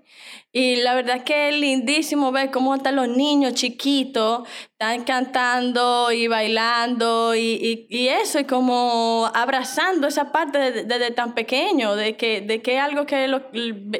[0.52, 6.12] Y la verdad es que es lindísimo ver cómo están los niños chiquitos, están cantando
[6.12, 12.42] y bailando y, y, eso, y como abrazando esa parte desde, tan pequeño, de que,
[12.42, 13.40] de que es algo que lo,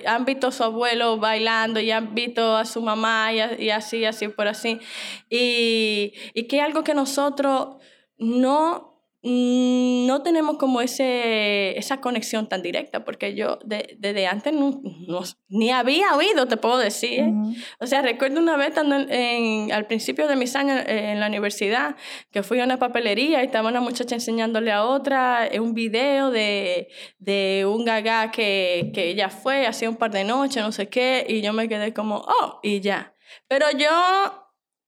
[0.05, 4.05] han visto a su abuelo bailando y han visto a su mamá y, y así,
[4.05, 4.79] así, por así.
[5.31, 7.77] Y, y que es algo que nosotros
[8.23, 14.81] no, mm, no tenemos como ese, esa conexión tan directa, porque yo desde antes no,
[15.49, 17.25] ni había oído, te puedo decir.
[17.81, 21.97] O sea, recuerdo una vez en, al principio de mis años en la universidad,
[22.31, 26.89] que fui a una papelería y estaba una muchacha enseñándole a otra un video de,
[27.19, 31.27] de un gaga que, que ella fue, hacía un par de noches, no sé qué,
[31.29, 33.15] y yo me quedé como, oh, y ya.
[33.49, 34.42] Pero yo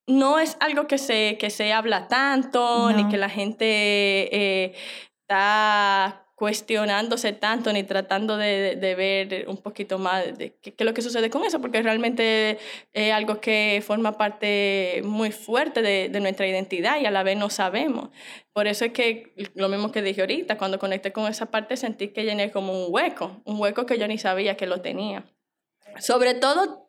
[0.07, 4.75] no es algo que se, que se habla tanto, ni que la gente eh,
[5.23, 10.93] está cuestionándose tanto ni tratando de, de, ver un poquito más de qué, es lo
[10.93, 12.59] que sucede con eso, porque realmente
[12.93, 17.39] es algo que forma parte muy fuerte de, de, nuestra identidad y a la vez
[17.39, 18.11] no sabemos.
[18.53, 22.09] Por eso es que lo mismo que dije ahorita, cuando conecté con esa parte sentí
[22.09, 25.25] que llené como un hueco, un hueco que yo ni sabía que lo tenía.
[26.01, 26.89] Sobre todo,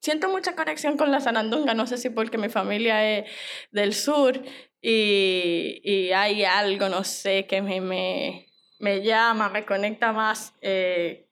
[0.00, 3.30] siento mucha conexión con la Sanandunga, no sé si porque mi familia es
[3.70, 4.40] del sur
[4.80, 8.46] y, y hay algo, no sé, que me, me,
[8.78, 11.28] me llama, me conecta más eh,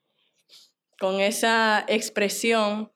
[0.98, 2.92] con esa expresión,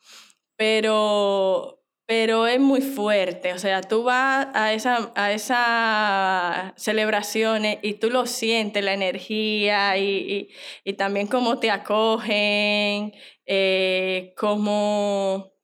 [0.56, 7.94] pero, pero es muy fuerte, o sea, tú vas a esa, a esas celebraciones y
[7.94, 10.48] tú lo sientes, la energía y, y,
[10.84, 13.12] y también cómo te acogen,
[13.46, 15.59] eh, cómo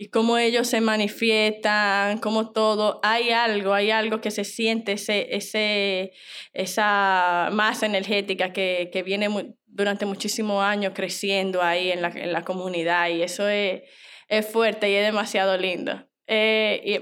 [0.00, 5.34] y cómo ellos se manifiestan, cómo todo, hay algo, hay algo que se siente, ese,
[5.34, 6.12] ese,
[6.52, 9.28] esa masa energética que, que viene
[9.66, 13.82] durante muchísimos años creciendo ahí en la, en la comunidad y eso es,
[14.28, 16.06] es, fuerte y es demasiado lindo.
[16.28, 16.94] Eh, y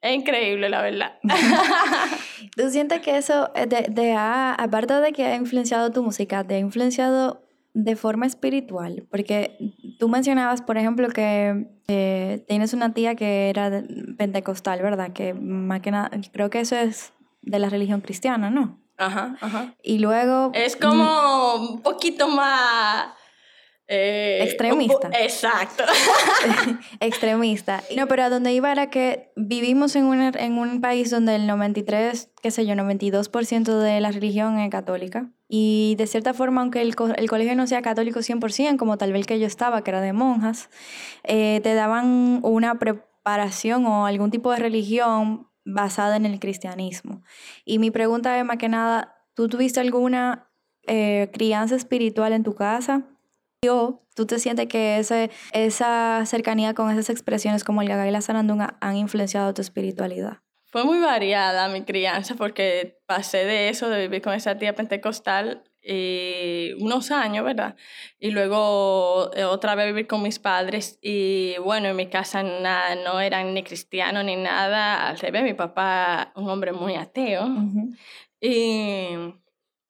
[0.00, 1.18] es increíble, la verdad.
[2.56, 6.58] ¿Tú sientes que eso, de, de, aparte de que ha influenciado tu música, te ha
[6.58, 7.42] influenciado
[7.74, 9.06] de forma espiritual?
[9.10, 9.58] Porque
[9.98, 13.82] tú mencionabas, por ejemplo, que eh, tienes una tía que era
[14.16, 15.12] pentecostal, ¿verdad?
[15.12, 18.80] Que más que nada, creo que eso es de la religión cristiana, ¿no?
[18.96, 19.74] Ajá, ajá.
[19.82, 20.50] Y luego...
[20.54, 23.12] Es como un poquito más...
[23.90, 25.08] Eh, Extremista.
[25.18, 25.84] Exacto.
[27.00, 27.82] Extremista.
[27.96, 31.46] No, pero a donde iba era que vivimos en un, en un país donde el
[31.46, 35.30] 93, qué sé yo, 92% de la religión es católica.
[35.48, 39.26] Y de cierta forma, aunque el, el, colegio no sea católico 100%, como tal vez
[39.26, 40.68] que yo estaba, que era de monjas,
[41.24, 47.22] eh, te daban una preparación o algún tipo de religión basada en el cristianismo.
[47.64, 50.50] Y mi pregunta es más que nada, ¿tú tuviste alguna
[50.86, 53.04] eh, crianza espiritual en tu casa?
[53.66, 58.10] ¿O tú te sientes que ese, esa cercanía con esas expresiones como el gaga y
[58.10, 60.40] la zarandunga han influenciado tu espiritualidad?
[60.70, 65.64] Fue muy variada mi crianza porque pasé de eso, de vivir con esa tía pentecostal,
[65.82, 67.74] y unos años, ¿verdad?
[68.18, 72.94] Y luego eh, otra vez vivir con mis padres y bueno, en mi casa nada,
[72.96, 77.48] no eran ni cristianos ni nada, al revés, mi papá un hombre muy ateo.
[78.40, 79.08] y,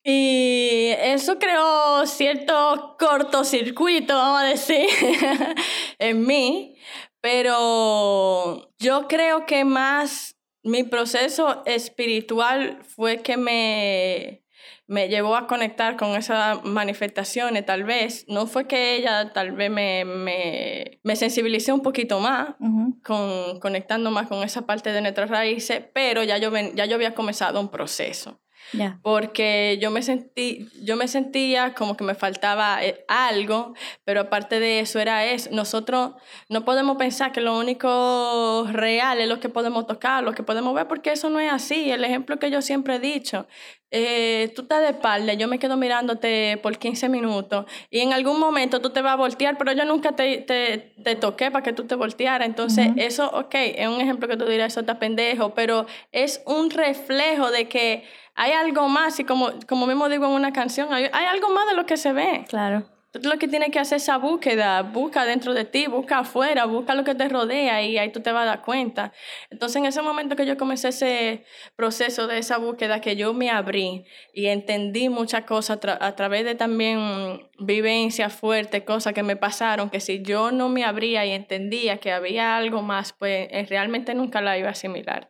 [0.04, 4.86] y eso creó cierto cortocircuito, vamos a decir,
[5.98, 6.76] en mí,
[7.20, 10.37] pero yo creo que más
[10.68, 14.44] mi proceso espiritual fue que me,
[14.86, 18.24] me llevó a conectar con esas manifestaciones, tal vez.
[18.28, 22.54] No fue que ella tal vez me, me, me sensibilicé un poquito más,
[23.02, 27.14] con, conectando más con esa parte de nuestras raíces, pero ya yo, ya yo había
[27.14, 28.40] comenzado un proceso.
[29.02, 34.60] Porque yo me, sentí, yo me sentía como que me faltaba eh, algo, pero aparte
[34.60, 35.50] de eso era eso.
[35.52, 36.12] Nosotros
[36.48, 40.74] no podemos pensar que lo único real es lo que podemos tocar, lo que podemos
[40.74, 41.90] ver, porque eso no es así.
[41.90, 43.46] El ejemplo que yo siempre he dicho,
[43.90, 48.38] eh, tú estás de espalda, yo me quedo mirándote por 15 minutos y en algún
[48.38, 51.72] momento tú te vas a voltear, pero yo nunca te, te, te toqué para que
[51.72, 52.46] tú te voltearas.
[52.46, 56.68] Entonces, eso, ok, es un ejemplo que tú dirás, eso está pendejo, pero es un
[56.68, 58.04] reflejo de que
[58.38, 61.66] hay algo más y como, como mismo digo en una canción, hay, hay algo más
[61.66, 62.44] de lo que se ve.
[62.48, 62.86] Claro.
[63.10, 66.66] Tú lo que tienes que hacer es esa búsqueda, busca dentro de ti, busca afuera,
[66.66, 69.12] busca lo que te rodea y ahí tú te vas a dar cuenta.
[69.50, 73.50] Entonces en ese momento que yo comencé ese proceso de esa búsqueda, que yo me
[73.50, 79.90] abrí y entendí muchas cosas a, través de también vivencias fuertes, cosas que me pasaron,
[79.90, 84.14] que si yo no me abría y entendía que había algo más, pues eh, realmente
[84.14, 85.28] nunca la iba a asimilar.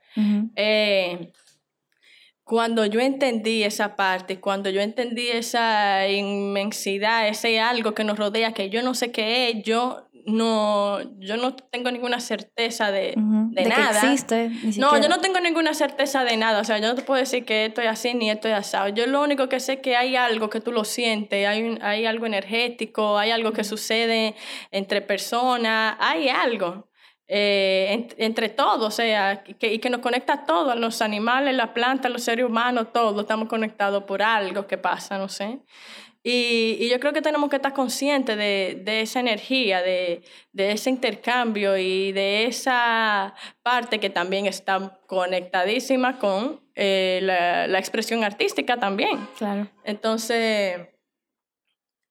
[2.48, 8.54] Cuando yo entendí esa parte, cuando yo entendí esa inmensidad, ese algo que nos rodea,
[8.54, 13.64] que yo no sé qué es, yo no, yo no tengo ninguna certeza de, de,
[13.64, 14.00] nada.
[14.00, 16.62] Que existe, no, yo no tengo ninguna certeza de nada.
[16.62, 18.88] O sea, yo no te puedo decir que esto es así ni esto es asado.
[18.88, 22.06] Yo lo único que sé es que hay algo que tú lo sientes, hay, hay
[22.06, 24.34] algo energético, hay algo que sucede
[24.70, 26.87] entre personas, hay algo.
[27.30, 31.54] Eh, entre todos, o sea, que, y que nos conecta a todos, a los animales,
[31.54, 35.58] las plantas, los seres humanos, todos estamos conectados por algo que pasa, no sé.
[36.22, 40.22] Y, y yo creo que tenemos que estar conscientes de, de esa energía, de,
[40.52, 47.78] de, ese intercambio y de esa parte que también está conectadísima con eh, la, la,
[47.78, 49.28] expresión artística también.
[49.38, 49.68] Claro.
[49.84, 50.88] Entonces,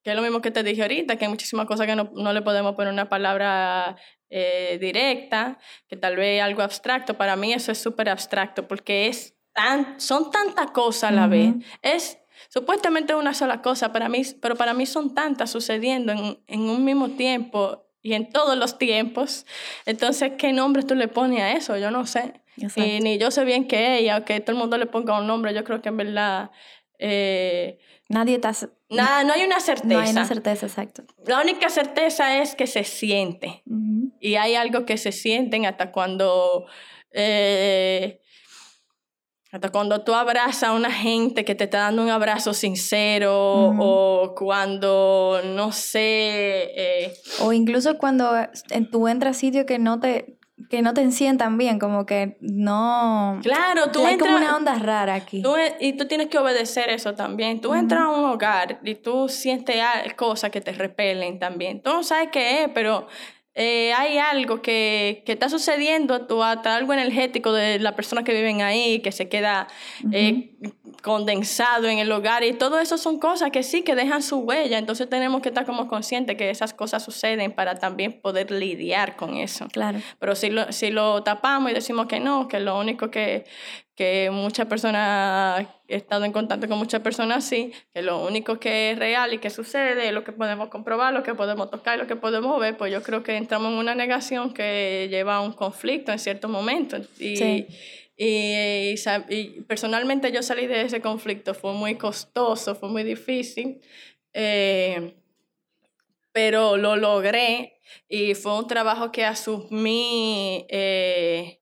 [0.02, 2.32] que es lo mismo que te dije ahorita, que hay muchísimas cosas que no, no
[2.32, 3.96] le podemos poner una palabra
[4.30, 5.58] eh, directa,
[5.88, 10.30] que tal vez algo abstracto, para mí eso es súper abstracto porque es tan, son
[10.30, 11.54] tantas cosas a la vez.
[11.82, 12.18] Es
[12.48, 16.84] supuestamente una sola cosa, para mí, pero para mí son tantas sucediendo en, en un
[16.84, 19.46] mismo tiempo y en todos los tiempos.
[19.86, 21.76] Entonces, ¿qué nombre tú le pones a eso?
[21.76, 22.42] Yo no sé.
[22.76, 25.54] Y ni yo sé bien qué es, aunque todo el mundo le ponga un nombre,
[25.54, 26.50] yo creo que en verdad...
[26.98, 27.78] Eh,
[28.08, 28.40] Nadie.
[28.88, 29.94] Nada, no hay una certeza.
[29.94, 31.04] No hay una certeza, exacto.
[31.26, 33.62] La única certeza es que se siente.
[34.20, 36.66] Y hay algo que se sienten hasta cuando...
[37.12, 38.20] Eh,
[39.50, 44.34] hasta cuando tú abrazas a una gente que te está dando un abrazo sincero o
[44.34, 46.70] cuando, no sé...
[46.76, 48.30] Eh, o incluso cuando
[48.90, 50.37] tú entras a sitio que no te,
[50.70, 53.40] que no te sientan bien, como que no...
[53.42, 55.42] Claro, tú Hay como una onda rara aquí.
[55.42, 57.60] E, y tú tienes que obedecer eso también.
[57.60, 59.76] Tú entras a un hogar y tú sientes
[60.16, 61.80] cosas que te repelen también.
[61.80, 63.06] Tú no sabes qué es, pero
[63.60, 68.32] eh, hay algo que, que, está sucediendo, tú, hasta algo energético de las personas que
[68.32, 69.66] viven ahí, que se queda
[70.12, 70.56] eh,
[71.02, 74.78] condensado en el hogar y todo eso son cosas que sí, que dejan su huella.
[74.78, 79.36] Entonces tenemos que estar como conscientes que esas cosas suceden para también poder lidiar con
[79.36, 79.68] eso.
[79.68, 80.00] Claro.
[80.18, 83.44] Pero si lo, si lo tapamos y decimos que no, que lo único que,
[83.94, 88.92] que muchas personas, he estado en contacto con muchas personas así, que lo único que
[88.92, 92.06] es real y que sucede es lo que podemos comprobar, lo que podemos tocar, lo
[92.06, 95.52] que podemos ver, pues yo creo que entramos en una negación que lleva a un
[95.52, 96.96] conflicto en cierto momento.
[97.18, 97.66] Y,
[98.20, 98.96] Y,
[99.68, 103.80] personalmente yo salí de ese conflicto, fue muy costoso, fue muy difícil,
[104.34, 105.14] eh,
[106.32, 110.66] pero lo logré y fue un trabajo que asumí.
[110.68, 111.60] Eh,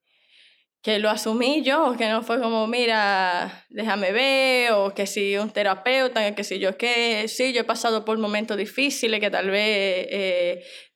[0.83, 5.51] que lo asumí yo, que no fue como, mira, déjame ver, o que si un
[5.51, 10.07] terapeuta, que si yo qué, sí, yo he pasado por momentos difíciles que tal vez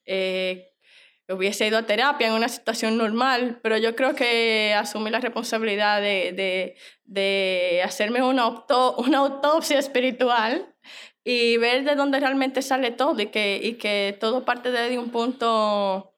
[0.06, 0.69] eh,
[1.32, 6.00] hubiese ido a terapia en una situación normal, pero yo creo que asumí la responsabilidad
[6.00, 8.48] de, de, de hacerme una,
[8.96, 10.74] una autopsia espiritual
[11.24, 15.10] y ver de dónde realmente sale todo y que, y que todo parte de un
[15.10, 16.14] punto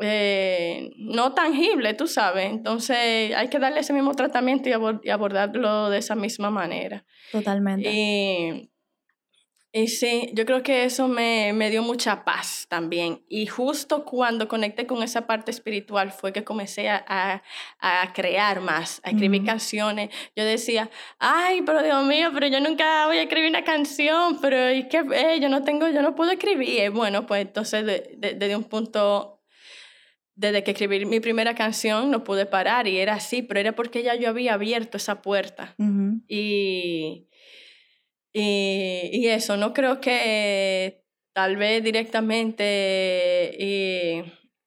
[0.00, 2.50] eh, no tangible, tú sabes.
[2.50, 7.04] Entonces hay que darle ese mismo tratamiento y, abordarlo de esa misma manera.
[7.30, 7.88] Totalmente.
[7.90, 8.70] Y,
[9.76, 13.24] y sí, yo creo que eso me, me, dio mucha paz también.
[13.28, 17.42] Y justo cuando conecté con esa parte espiritual fue que comencé a,
[17.80, 20.10] a, crear más, a escribir canciones.
[20.36, 24.72] Yo decía, ay, pero Dios mío, pero yo nunca voy a escribir una canción, pero
[24.72, 25.04] ¿y qué?
[25.12, 26.92] Eh, yo no tengo, yo no puedo escribir.
[26.92, 29.42] Bueno, pues entonces desde de, un punto
[30.36, 34.04] desde que escribí mi primera canción no pude parar y era así, pero era porque
[34.04, 35.74] ya yo había abierto esa puerta.
[36.28, 37.26] y,
[38.34, 43.54] y, y, eso, no creo que tal vez directamente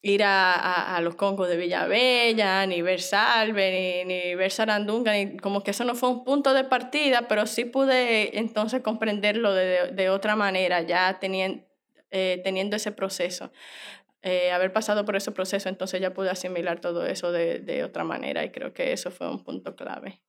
[0.02, 5.64] ir a, los congos de Villavella, ni ver Salve, ni, ni, ver Sarandunga, ni, como
[5.64, 10.10] que eso no fue un punto de partida, pero sí pude entonces comprenderlo de, de
[10.10, 11.66] otra manera, ya teniendo,
[12.12, 13.52] eh, teniendo ese proceso.
[14.22, 18.04] Eh, haber pasado por ese proceso, entonces ya pude asimilar todo eso de, de, otra
[18.04, 20.22] manera y creo que eso fue un punto clave.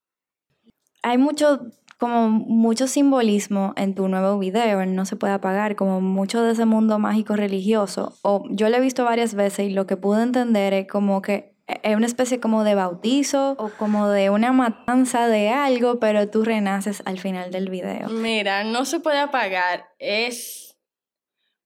[1.02, 1.60] Hay mucho,
[1.98, 6.52] como mucho simbolismo en tu nuevo video, en No se puede apagar, como mucho de
[6.52, 8.16] ese mundo mágico religioso.
[8.22, 11.58] O yo lo he visto varias veces y lo que pude entender es como que
[11.82, 16.42] es una especie como de bautizo o como de una matanza de algo, pero tú
[16.42, 18.08] renaces al final del video.
[18.08, 19.86] Mira, no se puede apagar.
[19.98, 20.78] Es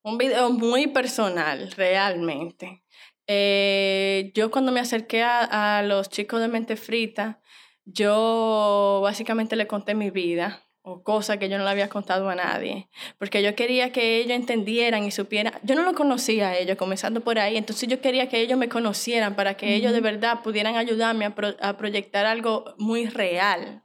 [0.03, 2.83] un video muy personal, realmente.
[3.29, 7.41] Eh, yo cuando me acerqué a, a, los chicos de Mente Frita,
[7.85, 12.35] yo básicamente le conté mi vida o cosas que yo no le había contado a
[12.35, 16.77] nadie, porque yo quería que ellos entendieran y supieran, yo no lo conocía a ellos,
[16.77, 20.43] comenzando por ahí, entonces yo quería que ellos me conocieran para que ellos de verdad
[20.43, 23.85] pudieran ayudarme a, a proyectar algo muy real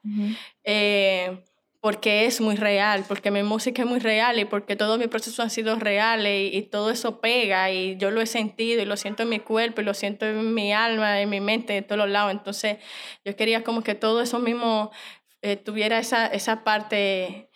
[1.87, 5.41] porque es muy real, porque mi música es muy real y porque todo mi proceso
[5.41, 9.23] han sido reales y, todo eso pega y yo lo he sentido y lo siento
[9.23, 12.09] en mi cuerpo y lo siento en mi alma, en mi mente, en todos los
[12.09, 12.33] lados.
[12.33, 12.79] Entonces
[13.23, 14.91] yo quería como que todo eso mismo
[15.41, 17.49] eh, tuviera esa, esa parte,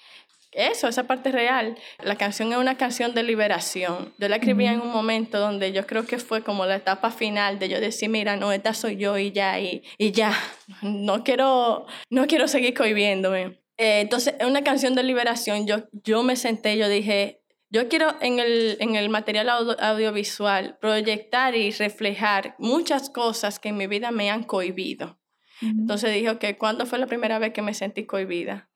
[0.53, 1.77] eso, esa parte real.
[2.01, 4.13] La canción es una canción de liberación.
[4.17, 7.59] Yo la escribí en un momento donde yo creo que fue como la etapa final
[7.59, 10.33] de yo decir, mira, no, esta soy yo y ya, y, y ya,
[10.81, 13.60] no quiero, no quiero seguir cohibiéndome.
[13.81, 18.13] Eh, entonces, en una canción de liberación, yo, yo me senté, yo dije, yo quiero
[18.21, 24.11] en el, en el material audiovisual proyectar y reflejar muchas cosas que en mi vida
[24.11, 25.19] me han cohibido.
[25.63, 28.69] Entonces dije, ok, ¿cuándo fue la primera vez que me sentí cohibida?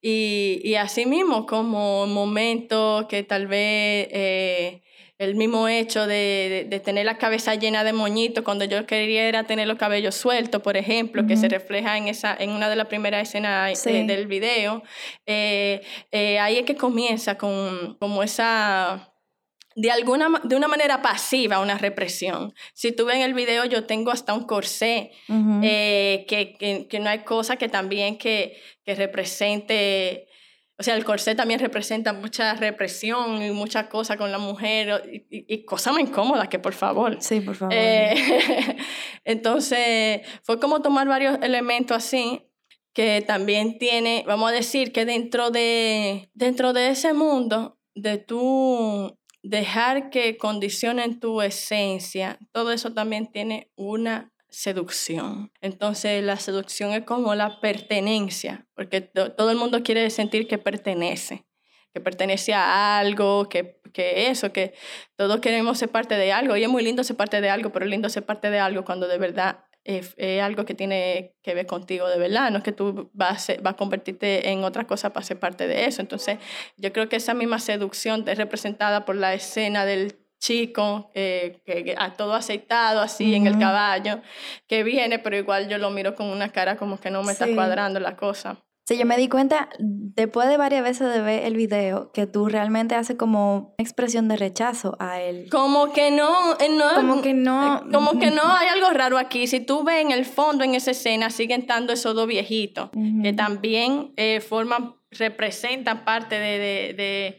[0.00, 4.82] Y, y así mismo, como momentos que tal vez eh,
[5.22, 9.44] el mismo hecho de, de, tener la cabeza llena de moñitos cuando yo quería era
[9.44, 12.88] tener los cabellos sueltos, por ejemplo, que se refleja en, esa, en una de las
[12.88, 14.82] primeras escenas eh, del video.
[15.26, 19.12] Eh, eh, ahí es que comienza con como esa
[19.76, 22.52] de alguna de una manera pasiva una represión.
[22.74, 27.08] Si tú ves en el video, yo tengo hasta un corsé, que, que, que, no
[27.08, 30.26] hay cosa que también que, que represente
[30.78, 35.24] o sea, el corsé también representa mucha represión y muchas cosas con la mujer y,
[35.30, 37.18] y, cosas muy incómodas, que por favor.
[37.20, 37.74] Sí, por favor.
[37.76, 38.14] Eh,
[39.24, 42.48] entonces, fue como tomar varios elementos así
[42.94, 49.18] que también tiene, vamos a decir que dentro de, dentro de ese mundo, de tú
[49.42, 55.50] dejar que condicionen tu esencia, todo eso también tiene una seducción.
[55.60, 61.46] Entonces la seducción es como la pertenencia, porque todo el mundo quiere sentir que pertenece,
[61.92, 64.74] que pertenece a algo, que, que eso, que
[65.16, 66.56] todos queremos ser parte de algo.
[66.56, 69.08] Y es muy lindo ser parte de algo, pero lindo ser parte de algo cuando
[69.08, 73.10] de verdad es, algo que tiene que ver contigo de verdad, no es que tú
[73.12, 76.00] vas a, vas a convertirte en otra cosa para ser parte de eso.
[76.00, 76.38] Entonces,
[76.76, 81.94] yo creo que esa misma seducción es representada por la escena del chico, eh, que,
[81.96, 84.20] a todo aceitado así en el caballo,
[84.66, 87.46] que viene, pero igual yo lo miro con una cara como que no me está
[87.54, 88.58] cuadrando la cosa.
[88.84, 92.48] Sí, yo me di cuenta después de varias veces de ver el video que tú
[92.48, 95.46] realmente haces como una expresión de rechazo a él.
[95.48, 99.18] Como que no, eh, no como que no, eh, como que no hay algo raro
[99.18, 99.46] aquí.
[99.46, 102.90] Si tú ves en el fondo en esa escena siguen estando esos dos viejitos
[103.22, 106.58] que también eh, forman, representan parte de
[106.94, 107.38] de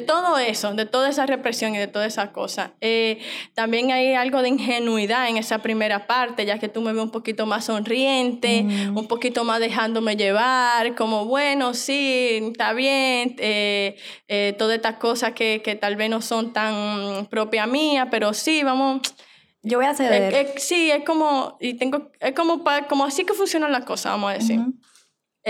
[0.00, 2.72] todo eso, de toda esa represión y de toda esa cosa.
[2.82, 3.20] Eh,
[3.54, 7.10] también hay algo de ingenuidad en esa primera parte, ya que tú me ves un
[7.10, 8.96] poquito más sonriente, mm.
[8.96, 13.96] un poquito más dejándome llevar, como, bueno, sí, está bien, eh,
[14.28, 18.62] eh, todas estas cosas que, que, tal vez no son tan propia mía, pero sí,
[18.62, 19.00] vamos...
[19.62, 20.52] Yo voy a ceder.
[20.58, 24.34] sí, es como, y tengo, es como, como así que funcionan las cosas, vamos a
[24.34, 24.60] decir.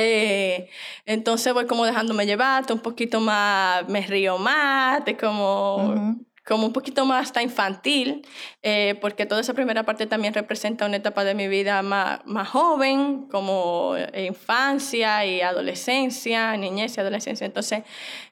[0.00, 0.68] Eh,
[1.06, 6.72] entonces voy como dejándome llevar, un poquito más, me río más, de como, como un
[6.72, 8.24] poquito más hasta infantil,
[8.62, 12.48] eh, porque toda esa primera parte también representa una etapa de mi vida más, más
[12.48, 17.44] joven, como infancia y adolescencia, niñez y adolescencia.
[17.44, 17.82] Entonces,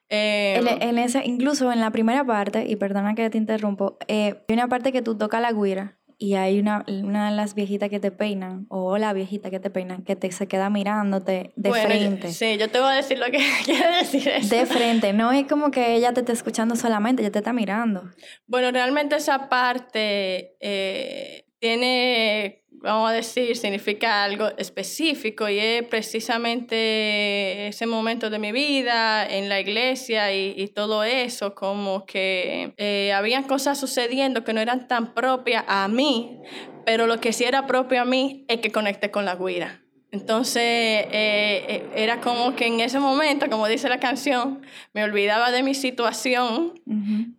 [0.09, 4.69] eh, en, esa, incluso en la primera parte, y perdona que te interrumpo, hay una
[4.69, 8.11] parte que tú tocas la guira y hay una, una de las viejitas que te
[8.11, 12.33] peinan, o la viejita que te peinan, que te se queda mirándote de frente.
[12.33, 14.55] Sí, yo te voy a decir lo que quiere decir eso.
[14.55, 18.11] De frente, no es como que ella te está escuchando solamente, ella te está mirando.
[18.47, 27.69] Bueno, realmente esa parte eh, tiene vamos a decir, significa algo específico y es precisamente
[27.69, 33.45] ese momento de mi vida en la iglesia y, todo eso, como que eh, habían
[33.45, 36.41] cosas sucediendo que no eran tan propias a mí,
[36.85, 39.81] pero lo que sí era propio a mí es que conecté con la guira.
[40.13, 44.63] Entonces eh, eh, era como que en ese momento, como dice la canción,
[44.93, 46.81] me olvidaba de mi situación,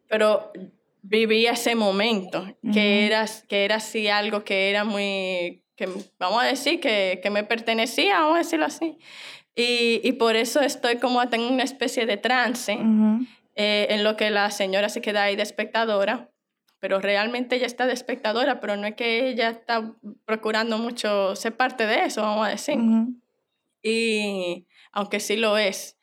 [0.07, 0.51] pero
[1.01, 5.87] vivía ese momento, que, era, que era así algo que era muy, que
[6.19, 8.97] vamos a decir, que, que me pertenecía, vamos a decirlo así.
[9.55, 12.77] Y, y, por eso estoy como en una especie de trance
[13.55, 16.29] eh, en lo que la señora se queda ahí de espectadora,
[16.79, 19.95] pero realmente ella está de espectadora, pero no es que ella está
[20.25, 22.77] procurando mucho ser parte de eso, vamos a decir.
[23.81, 25.97] Y aunque sí lo es,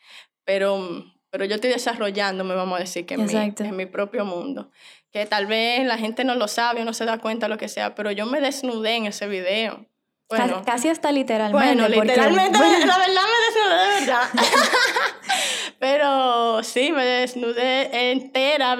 [0.44, 4.70] pero pero yo estoy desarrollándome, vamos a decir, que en mi, en mi, propio mundo.
[5.10, 7.66] Que tal vez la gente no lo sabe o no se da cuenta, lo que
[7.66, 9.84] sea, pero yo me desnudé en ese video.
[10.28, 11.74] Bueno, casi hasta literalmente.
[11.74, 12.56] Bueno, literalmente,
[12.86, 14.28] la verdad me desnudé de verdad.
[15.80, 18.76] pero sí, me desnudé entera,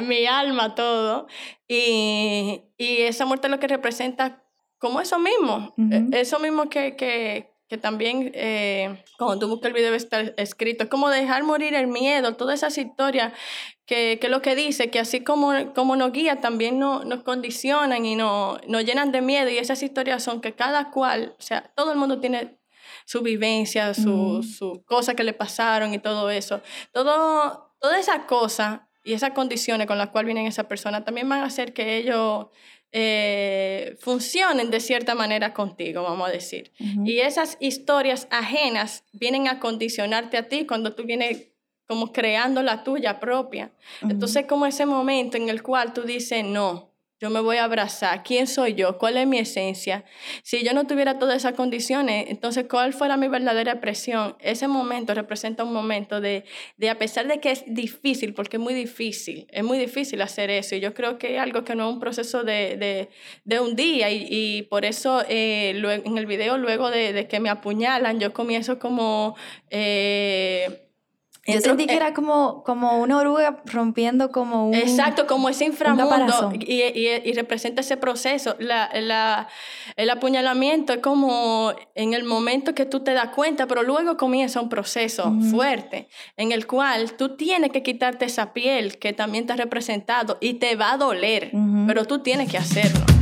[0.00, 1.26] mi alma, todo.
[1.68, 4.42] Y, y, esa muerte lo que representa
[4.78, 9.74] como eso mismo, e, eso mismo que, que, que también eh, cuando tú buscas el
[9.74, 13.32] video está escrito, es como dejar morir el miedo, todas esas historias
[13.86, 18.04] que, que lo que dice, que así como, como nos guía, también nos, nos condicionan
[18.04, 19.48] y nos, nos llenan de miedo.
[19.50, 22.58] Y esas historias son que cada cual, o sea, todo el mundo tiene
[23.06, 26.62] su vivencia, su, su cosa que le pasaron y todo eso.
[26.90, 31.42] Todo, toda esa cosa y esas condiciones con las cuales vienen esa persona también van
[31.42, 32.48] a hacer que ellos
[32.92, 36.72] eh, funcionen de cierta manera contigo, vamos a decir.
[37.04, 41.48] Y esas historias ajenas vienen a condicionarte a ti cuando tú vienes
[41.86, 43.72] como creando la tuya propia.
[44.02, 46.89] Entonces, como ese momento en el cual tú dices, no,
[47.20, 48.22] yo me voy a abrazar.
[48.22, 48.96] ¿Quién soy yo?
[48.96, 50.04] ¿Cuál es mi esencia?
[50.42, 54.36] Si yo no tuviera todas esas condiciones, entonces, ¿cuál fuera mi verdadera expresión?
[54.40, 56.44] Ese momento representa un momento de,
[56.78, 60.48] de, a pesar de que es difícil, porque es muy difícil, es muy difícil hacer
[60.48, 60.74] eso.
[60.76, 63.10] Y yo creo que es algo que no es un proceso de, de,
[63.44, 64.10] de un día.
[64.10, 68.78] Y, y por eso eh, en el video, luego de, que me apuñalan, yo comienzo
[68.78, 69.36] como...
[69.68, 70.86] Eh,
[71.54, 74.74] yo sentí que era como, como una oruga rompiendo como un...
[74.74, 78.56] Exacto, como ese inframundo y, y, y, representa ese proceso.
[78.58, 79.48] La, la,
[79.96, 84.60] el apuñalamiento es como en el momento que tú te das cuenta, pero luego comienza
[84.60, 89.52] un proceso fuerte en el cual tú tienes que quitarte esa piel que también te
[89.52, 91.50] ha representado y te va a doler,
[91.86, 93.19] pero tú tienes que hacerlo.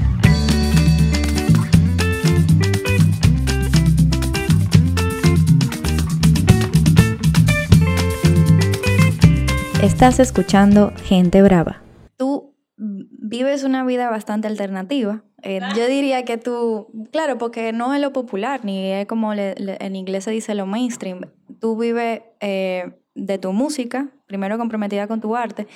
[9.83, 11.81] Estás escuchando Gente Brava.
[12.17, 15.23] Tú vives una vida bastante alternativa.
[15.43, 19.95] Eh, yo diría que tú, claro, porque no es lo popular, ni es como en
[19.95, 21.31] inglés se dice lo mainstream.
[21.61, 25.69] Tú vives eh, de tu música, primero comprometida con tu arte.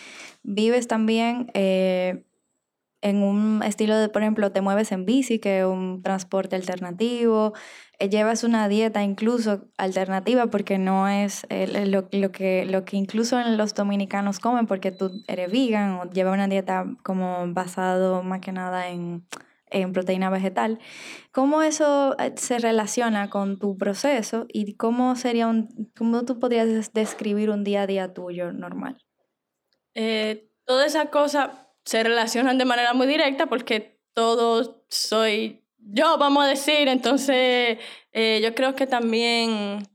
[0.42, 2.24] Vives también eh,
[3.02, 7.52] en un estilo de, por ejemplo, te mueves en bici, que es un transporte alternativo,
[7.98, 13.40] eh, llevas una dieta incluso alternativa porque no es eh, lo, que, lo que incluso
[13.42, 18.52] los dominicanos comen porque tú eres vegan o llevas una dieta como basado más que
[18.52, 19.26] nada en,
[19.72, 20.78] en proteína vegetal.
[21.32, 26.92] ¿Cómo eso eh, se relaciona con tu proceso y cómo sería un, cómo tú podrías
[26.92, 28.98] describir un día a día tuyo normal?
[29.94, 31.50] Eh, todas esas cosas
[31.84, 36.88] se relacionan de manera muy directa porque todo soy yo, vamos a decir.
[36.88, 37.78] Entonces,
[38.12, 39.88] eh, yo creo que también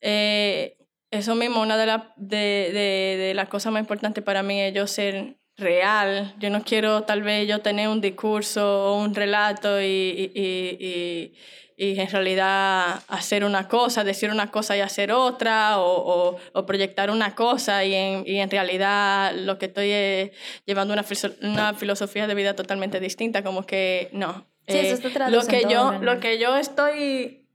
[0.00, 0.76] eh,
[1.10, 4.74] eso mismo, una de, la, de, de, de las cosas más importantes para mí es
[4.74, 6.34] yo ser real.
[6.38, 11.34] Yo no quiero tal vez yo tener un discurso o un relato y,
[11.82, 17.34] en realidad hacer una cosa, decir una cosa y hacer otra, o, o, proyectar una
[17.34, 20.30] cosa y en, y en realidad lo que estoy es
[20.66, 21.06] llevando una,
[21.40, 24.46] una filosofía de vida totalmente distinta, como que no.
[24.68, 27.48] Sí, eso eh, lo que yo Lo que yo estoy,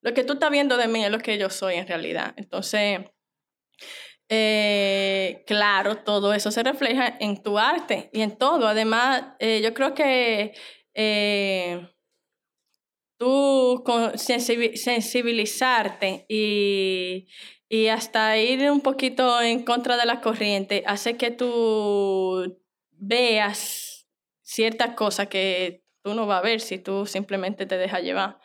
[0.00, 2.34] lo que tú estás viendo de mí es lo que yo soy en realidad.
[2.36, 3.00] Entonces
[4.28, 8.68] eh, claro, todo eso se refleja en tu arte y en todo.
[8.68, 10.54] Además, eh, yo creo que
[13.18, 13.82] tú
[14.16, 17.28] sensibilizarte y,
[17.68, 22.58] y hasta ir un poquito en contra de la corriente hace que tú
[22.92, 24.06] veas
[24.42, 28.38] ciertas cosas que tú no vas a ver si tú simplemente te dejas llevar.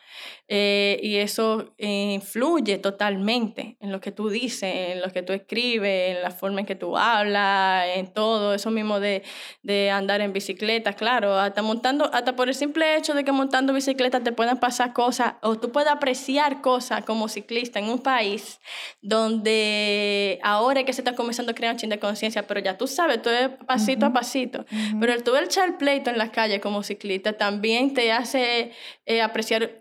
[0.48, 6.18] Eh, y eso influye totalmente en lo que tú dices, en lo que tú escribes,
[6.18, 9.24] en la forma en que tú hablas, en todo eso mismo de,
[9.64, 13.74] de andar en bicicleta, claro, hasta montando, hasta por el simple hecho de que montando
[13.74, 18.60] bicicleta te puedan pasar cosas o tú puedes apreciar cosas como ciclista en un país
[19.02, 22.78] donde ahora es que se está comenzando a crear un chin de conciencia, pero ya
[22.78, 24.66] tú sabes, todo es pasito a pasito,
[25.00, 28.72] pero el tú echar pleito en la calle como ciclista también te hace
[29.06, 29.81] eh, apreciar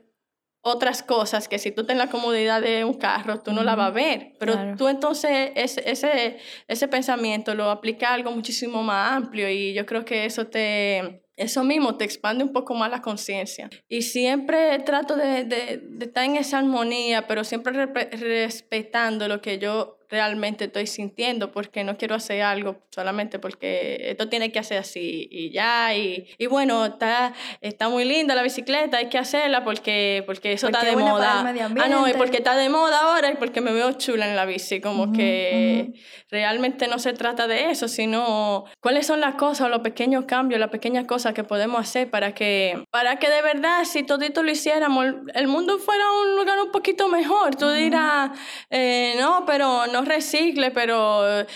[0.62, 3.88] otras cosas que si tú tienes la comodidad de un carro, tú no la vas
[3.88, 4.32] a ver.
[4.38, 6.38] Pero tú entonces ese, ese,
[6.68, 11.24] ese pensamiento lo aplica a algo muchísimo más amplio y yo creo que eso te...
[11.36, 13.70] Eso mismo te expande un poco más la conciencia.
[13.88, 19.58] Y siempre trato de, de, de, estar en esa armonía, pero siempre respetando lo que
[19.58, 24.78] yo realmente estoy sintiendo, porque no quiero hacer algo solamente porque esto tiene que hacer
[24.78, 25.94] así y ya.
[25.94, 30.66] Y, y bueno, está, está muy linda la bicicleta, hay que hacerla porque, porque eso
[30.66, 31.44] está de moda.
[31.80, 34.44] Ah, no, y porque está de moda ahora y porque me veo chula en la
[34.44, 34.80] bici.
[34.80, 35.92] Como que
[36.30, 40.60] realmente no se trata de eso, sino cuáles son las cosas o los pequeños cambios,
[40.60, 44.50] las pequeñas cosas que podemos hacer para que, para que de verdad, si todito lo
[44.50, 47.56] hiciéramos, el mundo fuera un lugar un poquito mejor.
[47.56, 48.30] Tú dirás,
[48.70, 51.46] eh, no, pero no recicle, pero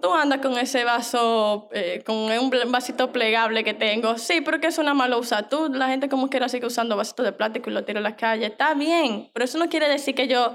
[0.00, 4.18] tú andas con ese vaso, eh, con un vasito plegable que tengo.
[4.18, 5.48] Sí, pero que es una mala usa.
[5.48, 8.16] Tú, la gente como quiera sigue usando vasitos de plástico y lo tira a la
[8.16, 8.46] calle.
[8.46, 10.54] Está bien, pero eso no quiere decir que yo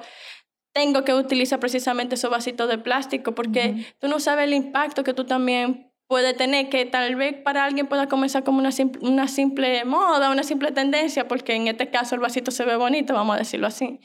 [0.74, 5.14] tengo que utilizar precisamente esos vasitos de plástico porque tú no sabes el impacto que
[5.14, 9.28] tú también puedes tener, que tal vez para alguien pueda comenzar como una simple, una
[9.28, 13.36] simple moda, una simple tendencia, porque en este caso el vasito se ve bonito, vamos
[13.36, 14.00] a decirlo así.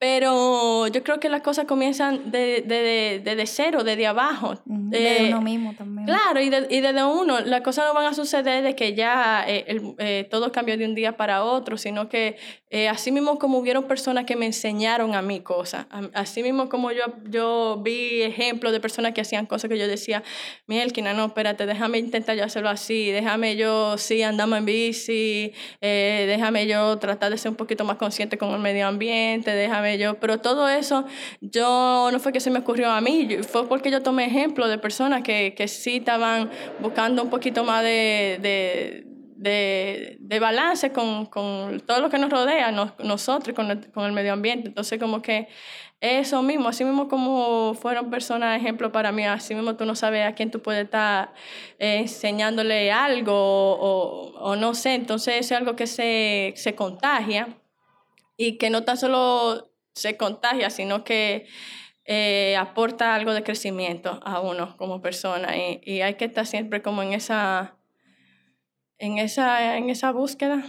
[0.00, 4.54] Pero yo creo que las cosas comienzan desde de, de, de, cero, desde abajo.
[4.64, 6.06] De, uno mismo también.
[6.06, 7.40] Claro, y, y desde uno.
[7.40, 10.86] Las cosas no van a suceder de que ya eh, el, eh, todo cambió de
[10.86, 12.38] un día para otro, sino que
[12.70, 16.92] eh, así mismo como hubieron personas que me enseñaron a mí cosas, así mismo como
[16.92, 20.22] yo, yo vi ejemplos de personas que hacían cosas que yo decía,
[20.66, 26.68] Mielkina, no, espérate, déjame intentar yo hacerlo así, déjame yo, sí, andamos en bici, déjame
[26.68, 29.89] yo tratar de ser un poquito más consciente con el medio ambiente, déjame
[30.20, 31.04] pero todo eso
[31.40, 34.78] yo no fue que se me ocurrió a mí, fue porque yo tomé ejemplo de
[34.78, 38.38] personas que, que sí estaban buscando un poquito más de,
[39.36, 44.12] de, de, balance con, con, todo lo que nos rodea, nosotros, con el, con el
[44.12, 44.68] medio ambiente.
[44.68, 45.48] Entonces, como que
[46.00, 50.26] eso mismo, así mismo como fueron personas ejemplo para mí, así mismo tú no sabes
[50.26, 51.34] a quién tú puedes estar
[51.78, 57.48] eh, enseñándole algo o, o, no sé, entonces eso es algo que se, se contagia
[58.38, 59.69] y que no tan solo
[60.00, 61.46] se contagia, sino que
[62.04, 66.82] eh, aporta algo de crecimiento a uno como persona y, y, hay que estar siempre
[66.82, 67.76] como en esa,
[68.98, 70.62] en esa, en esa búsqueda.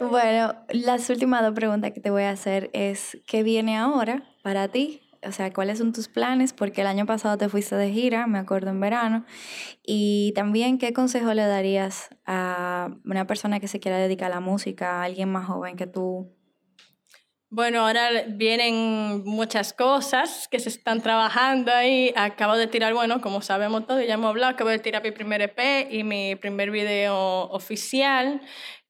[0.00, 4.68] Bueno, las últimas dos preguntas que te voy a hacer es, ¿qué viene ahora para
[4.68, 5.02] ti?
[5.22, 6.54] O sea, ¿cuáles son tus planes?
[6.54, 9.26] Porque el año pasado te fuiste de gira, me acuerdo en verano.
[9.84, 14.40] Y también, ¿qué consejo le darías a una persona que se quiera dedicar a la
[14.40, 16.32] música, a alguien más joven que tú
[17.50, 22.12] bueno, ahora vienen muchas cosas que se están trabajando ahí.
[22.14, 25.42] Acabo de tirar, bueno, como sabemos todos, ya hemos hablado, acabo de tirar mi primer
[25.42, 28.40] EP y mi primer video oficial,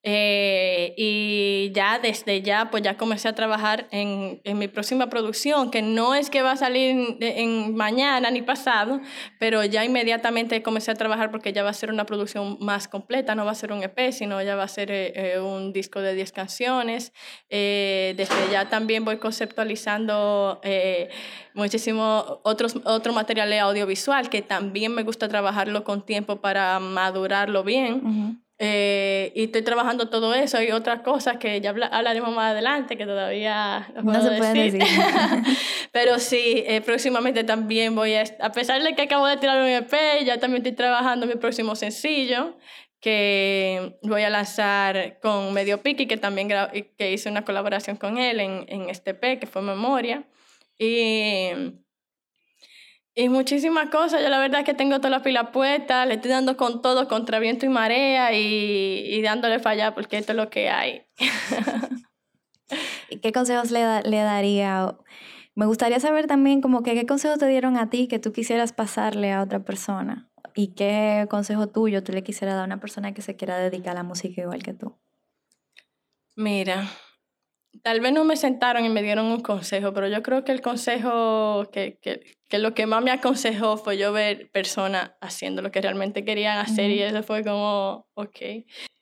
[0.02, 5.70] Eh, y ya desde ya, pues ya comencé a trabajar en, en, mi próxima producción,
[5.70, 9.00] que no es que va a salir en, mañana ni pasado,
[9.38, 13.34] pero ya inmediatamente comencé a trabajar porque ya va a ser una producción más completa,
[13.34, 16.00] no va a ser un EP, sino ya va a ser eh, eh, un disco
[16.00, 17.12] de 10 canciones.
[17.50, 20.62] desde ya también voy conceptualizando
[21.52, 28.40] muchísimo otros, otro material audiovisual que también me gusta trabajarlo con tiempo para madurarlo bien.
[28.62, 33.06] Eh, y estoy trabajando todo eso y otras cosas que ya hablaremos más adelante, que
[33.06, 34.82] todavía no, se pueden decir.
[35.92, 39.68] Pero sí, eh, próximamente también voy a, a pesar de que acabo de tirar un
[39.68, 39.94] EP,
[40.26, 42.58] ya también estoy trabajando mi próximo sencillo,
[43.00, 46.50] que voy a lanzar con Medio Piki, que también
[46.98, 50.24] que hice una colaboración con él en, en este EP, que fue Memoria.
[50.78, 51.48] Y
[53.14, 54.22] y muchísimas cosas.
[54.22, 57.08] Yo la verdad es que tengo toda la pila puesta, le estoy dando con todo,
[57.08, 61.02] contra viento y marea y, y dándole fallar porque esto es lo que hay.
[63.10, 64.96] ¿Y qué consejos le, le daría?
[65.54, 68.72] Me gustaría saber también como que qué consejos te dieron a ti que tú quisieras
[68.72, 73.12] pasarle a otra persona y qué consejo tuyo tú le quisieras dar a una persona
[73.12, 74.96] que se quiera dedicar a la música igual que tú.
[76.36, 76.88] Mira,
[77.82, 80.60] tal vez no me sentaron y me dieron un consejo, pero yo creo que el
[80.60, 85.70] consejo que, que, que lo que más me aconsejó fue yo ver personas haciendo lo
[85.70, 88.38] que realmente querían hacer y eso fue como, ok.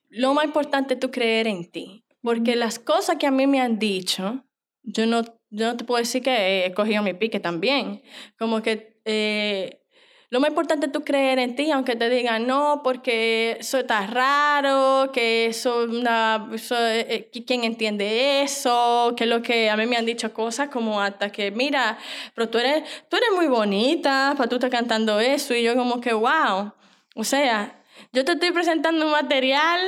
[0.08, 3.60] Lo más importante es tú creer en ti, porque las cosas que a mí me
[3.60, 4.44] han dicho,
[4.82, 8.02] yo no, yo no te puedo decir que he cogido mi pique también,
[8.38, 9.00] como que...
[9.04, 9.82] Eh,
[10.30, 14.06] lo más importante es tú creer en ti, aunque te digan no, porque eso está
[14.06, 19.14] raro, que eso, una, eh, eh, ¿quién entiende eso?
[19.16, 21.98] Que es lo que a mí me han dicho cosas como hasta que, mira,
[22.34, 25.54] pero tú eres, tú eres muy bonita para tú estar cantando eso.
[25.54, 26.72] Y yo como que, wow.
[27.14, 29.80] O sea, yo te estoy presentando un material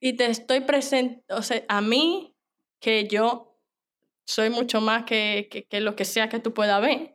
[0.00, 2.36] y te estoy presentando, o sea, a mí,
[2.80, 3.60] que yo
[4.26, 7.13] soy mucho más que, que lo que sea que tú puedas ver.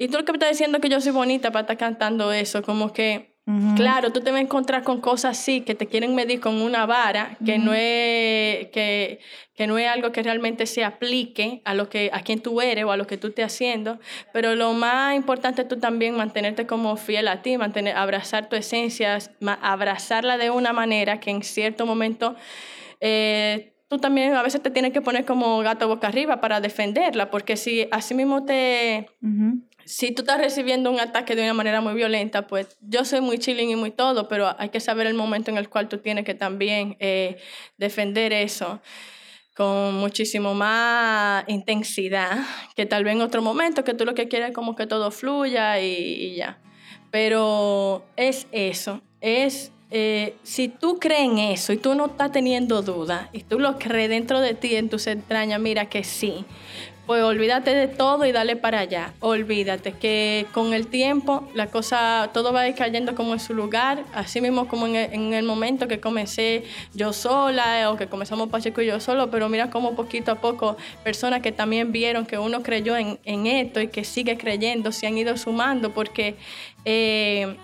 [0.00, 2.62] Y tú lo que me estás diciendo que yo soy bonita para estar cantando eso,
[2.62, 3.36] como que,
[3.76, 6.86] claro, tú te vas a encontrar con cosas así que te quieren medir con una
[6.86, 9.20] vara, que, no es, que,
[9.54, 12.84] que no es algo que realmente se aplique a, lo que, a quien tú eres
[12.84, 14.00] o a lo que tú estés haciendo,
[14.32, 18.56] pero lo más importante es tú también mantenerte como fiel a ti, mantener, abrazar tu
[18.56, 19.18] esencia,
[19.60, 22.36] abrazarla de una manera que en cierto momento...
[23.02, 27.28] Eh, tú también a veces te tienes que poner como gato boca arriba para defenderla,
[27.28, 29.08] porque si así mismo te,
[29.90, 33.38] si tú estás recibiendo un ataque de una manera muy violenta, pues yo soy muy
[33.38, 36.24] chilling y muy todo, pero hay que saber el momento en el cual tú tienes
[36.24, 37.38] que también eh,
[37.76, 38.80] defender eso
[39.56, 42.38] con muchísimo más intensidad
[42.76, 45.10] que tal vez en otro momento que tú lo que quieres es como que todo
[45.10, 46.60] fluya y, ya.
[47.10, 52.82] Pero es eso, es eh, si tú crees en eso y tú no estás teniendo
[52.82, 56.44] duda y tú lo crees dentro de ti, en tus entrañas, mira que sí,
[57.10, 59.12] pues olvídate de todo y dale para allá.
[59.18, 63.52] Olvídate que con el tiempo la cosa, todo va a ir cayendo como en su
[63.52, 66.62] lugar, así mismo como en el, momento que comencé
[66.94, 70.76] yo sola o que comenzamos Pacheco y yo solo, pero mira cómo poquito a poco
[71.02, 75.08] personas que también vieron que uno creyó en, en esto y que sigue creyendo se
[75.08, 76.36] han ido sumando porque...
[76.84, 77.56] Eh,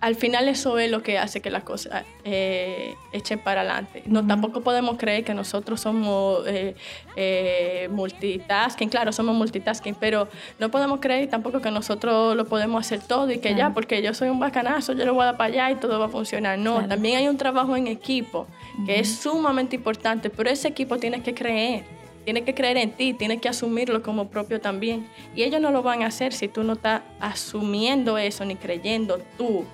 [0.00, 4.02] al final eso es lo que hace que las cosas eh, echen para adelante.
[4.06, 6.76] No, Tampoco podemos creer que nosotros somos eh,
[7.16, 10.28] eh, multitasking, claro, somos multitasking, pero
[10.60, 14.14] no podemos creer tampoco que nosotros lo podemos hacer todo y que ya, porque yo
[14.14, 16.58] soy un bacanazo, yo lo voy a dar para allá y todo va a funcionar.
[16.58, 18.46] No, también hay un trabajo en equipo
[18.86, 21.82] que es sumamente importante, pero ese equipo tiene que creer.
[22.24, 25.08] Tiene que creer en ti, tiene que asumirlo como propio también.
[25.34, 29.18] Y ellos no lo van a hacer si tú no estás asumiendo eso ni creyendo
[29.38, 29.64] tú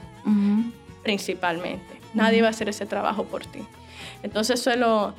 [1.02, 2.00] principalmente.
[2.14, 3.60] Nadie va a hacer ese trabajo por ti.
[4.22, 5.14] Entonces eso es lo,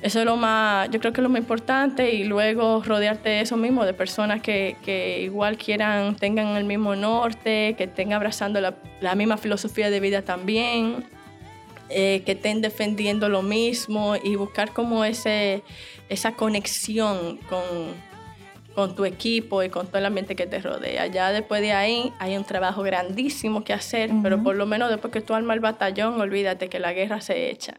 [0.00, 3.56] eso es lo más, yo creo que lo más importante y luego rodearte de eso
[3.56, 8.76] mismo, de personas que, que igual quieran, tengan el mismo norte, que estén abrazando la,
[9.00, 11.04] la misma filosofía de vida también,
[11.90, 15.62] eh, que estén defendiendo lo mismo y buscar como ese,
[16.08, 17.62] esa conexión con,
[18.78, 21.08] con tu equipo y con todo el ambiente que te rodea.
[21.08, 25.12] Ya después de ahí hay un trabajo grandísimo que hacer, pero por lo menos después
[25.12, 27.74] que tú armas el batallón, olvídate que la guerra se echa.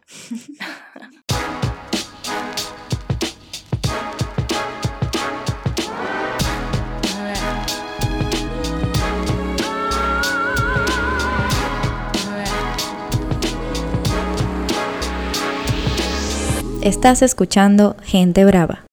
[16.82, 18.84] Estás escuchando Gente Brava.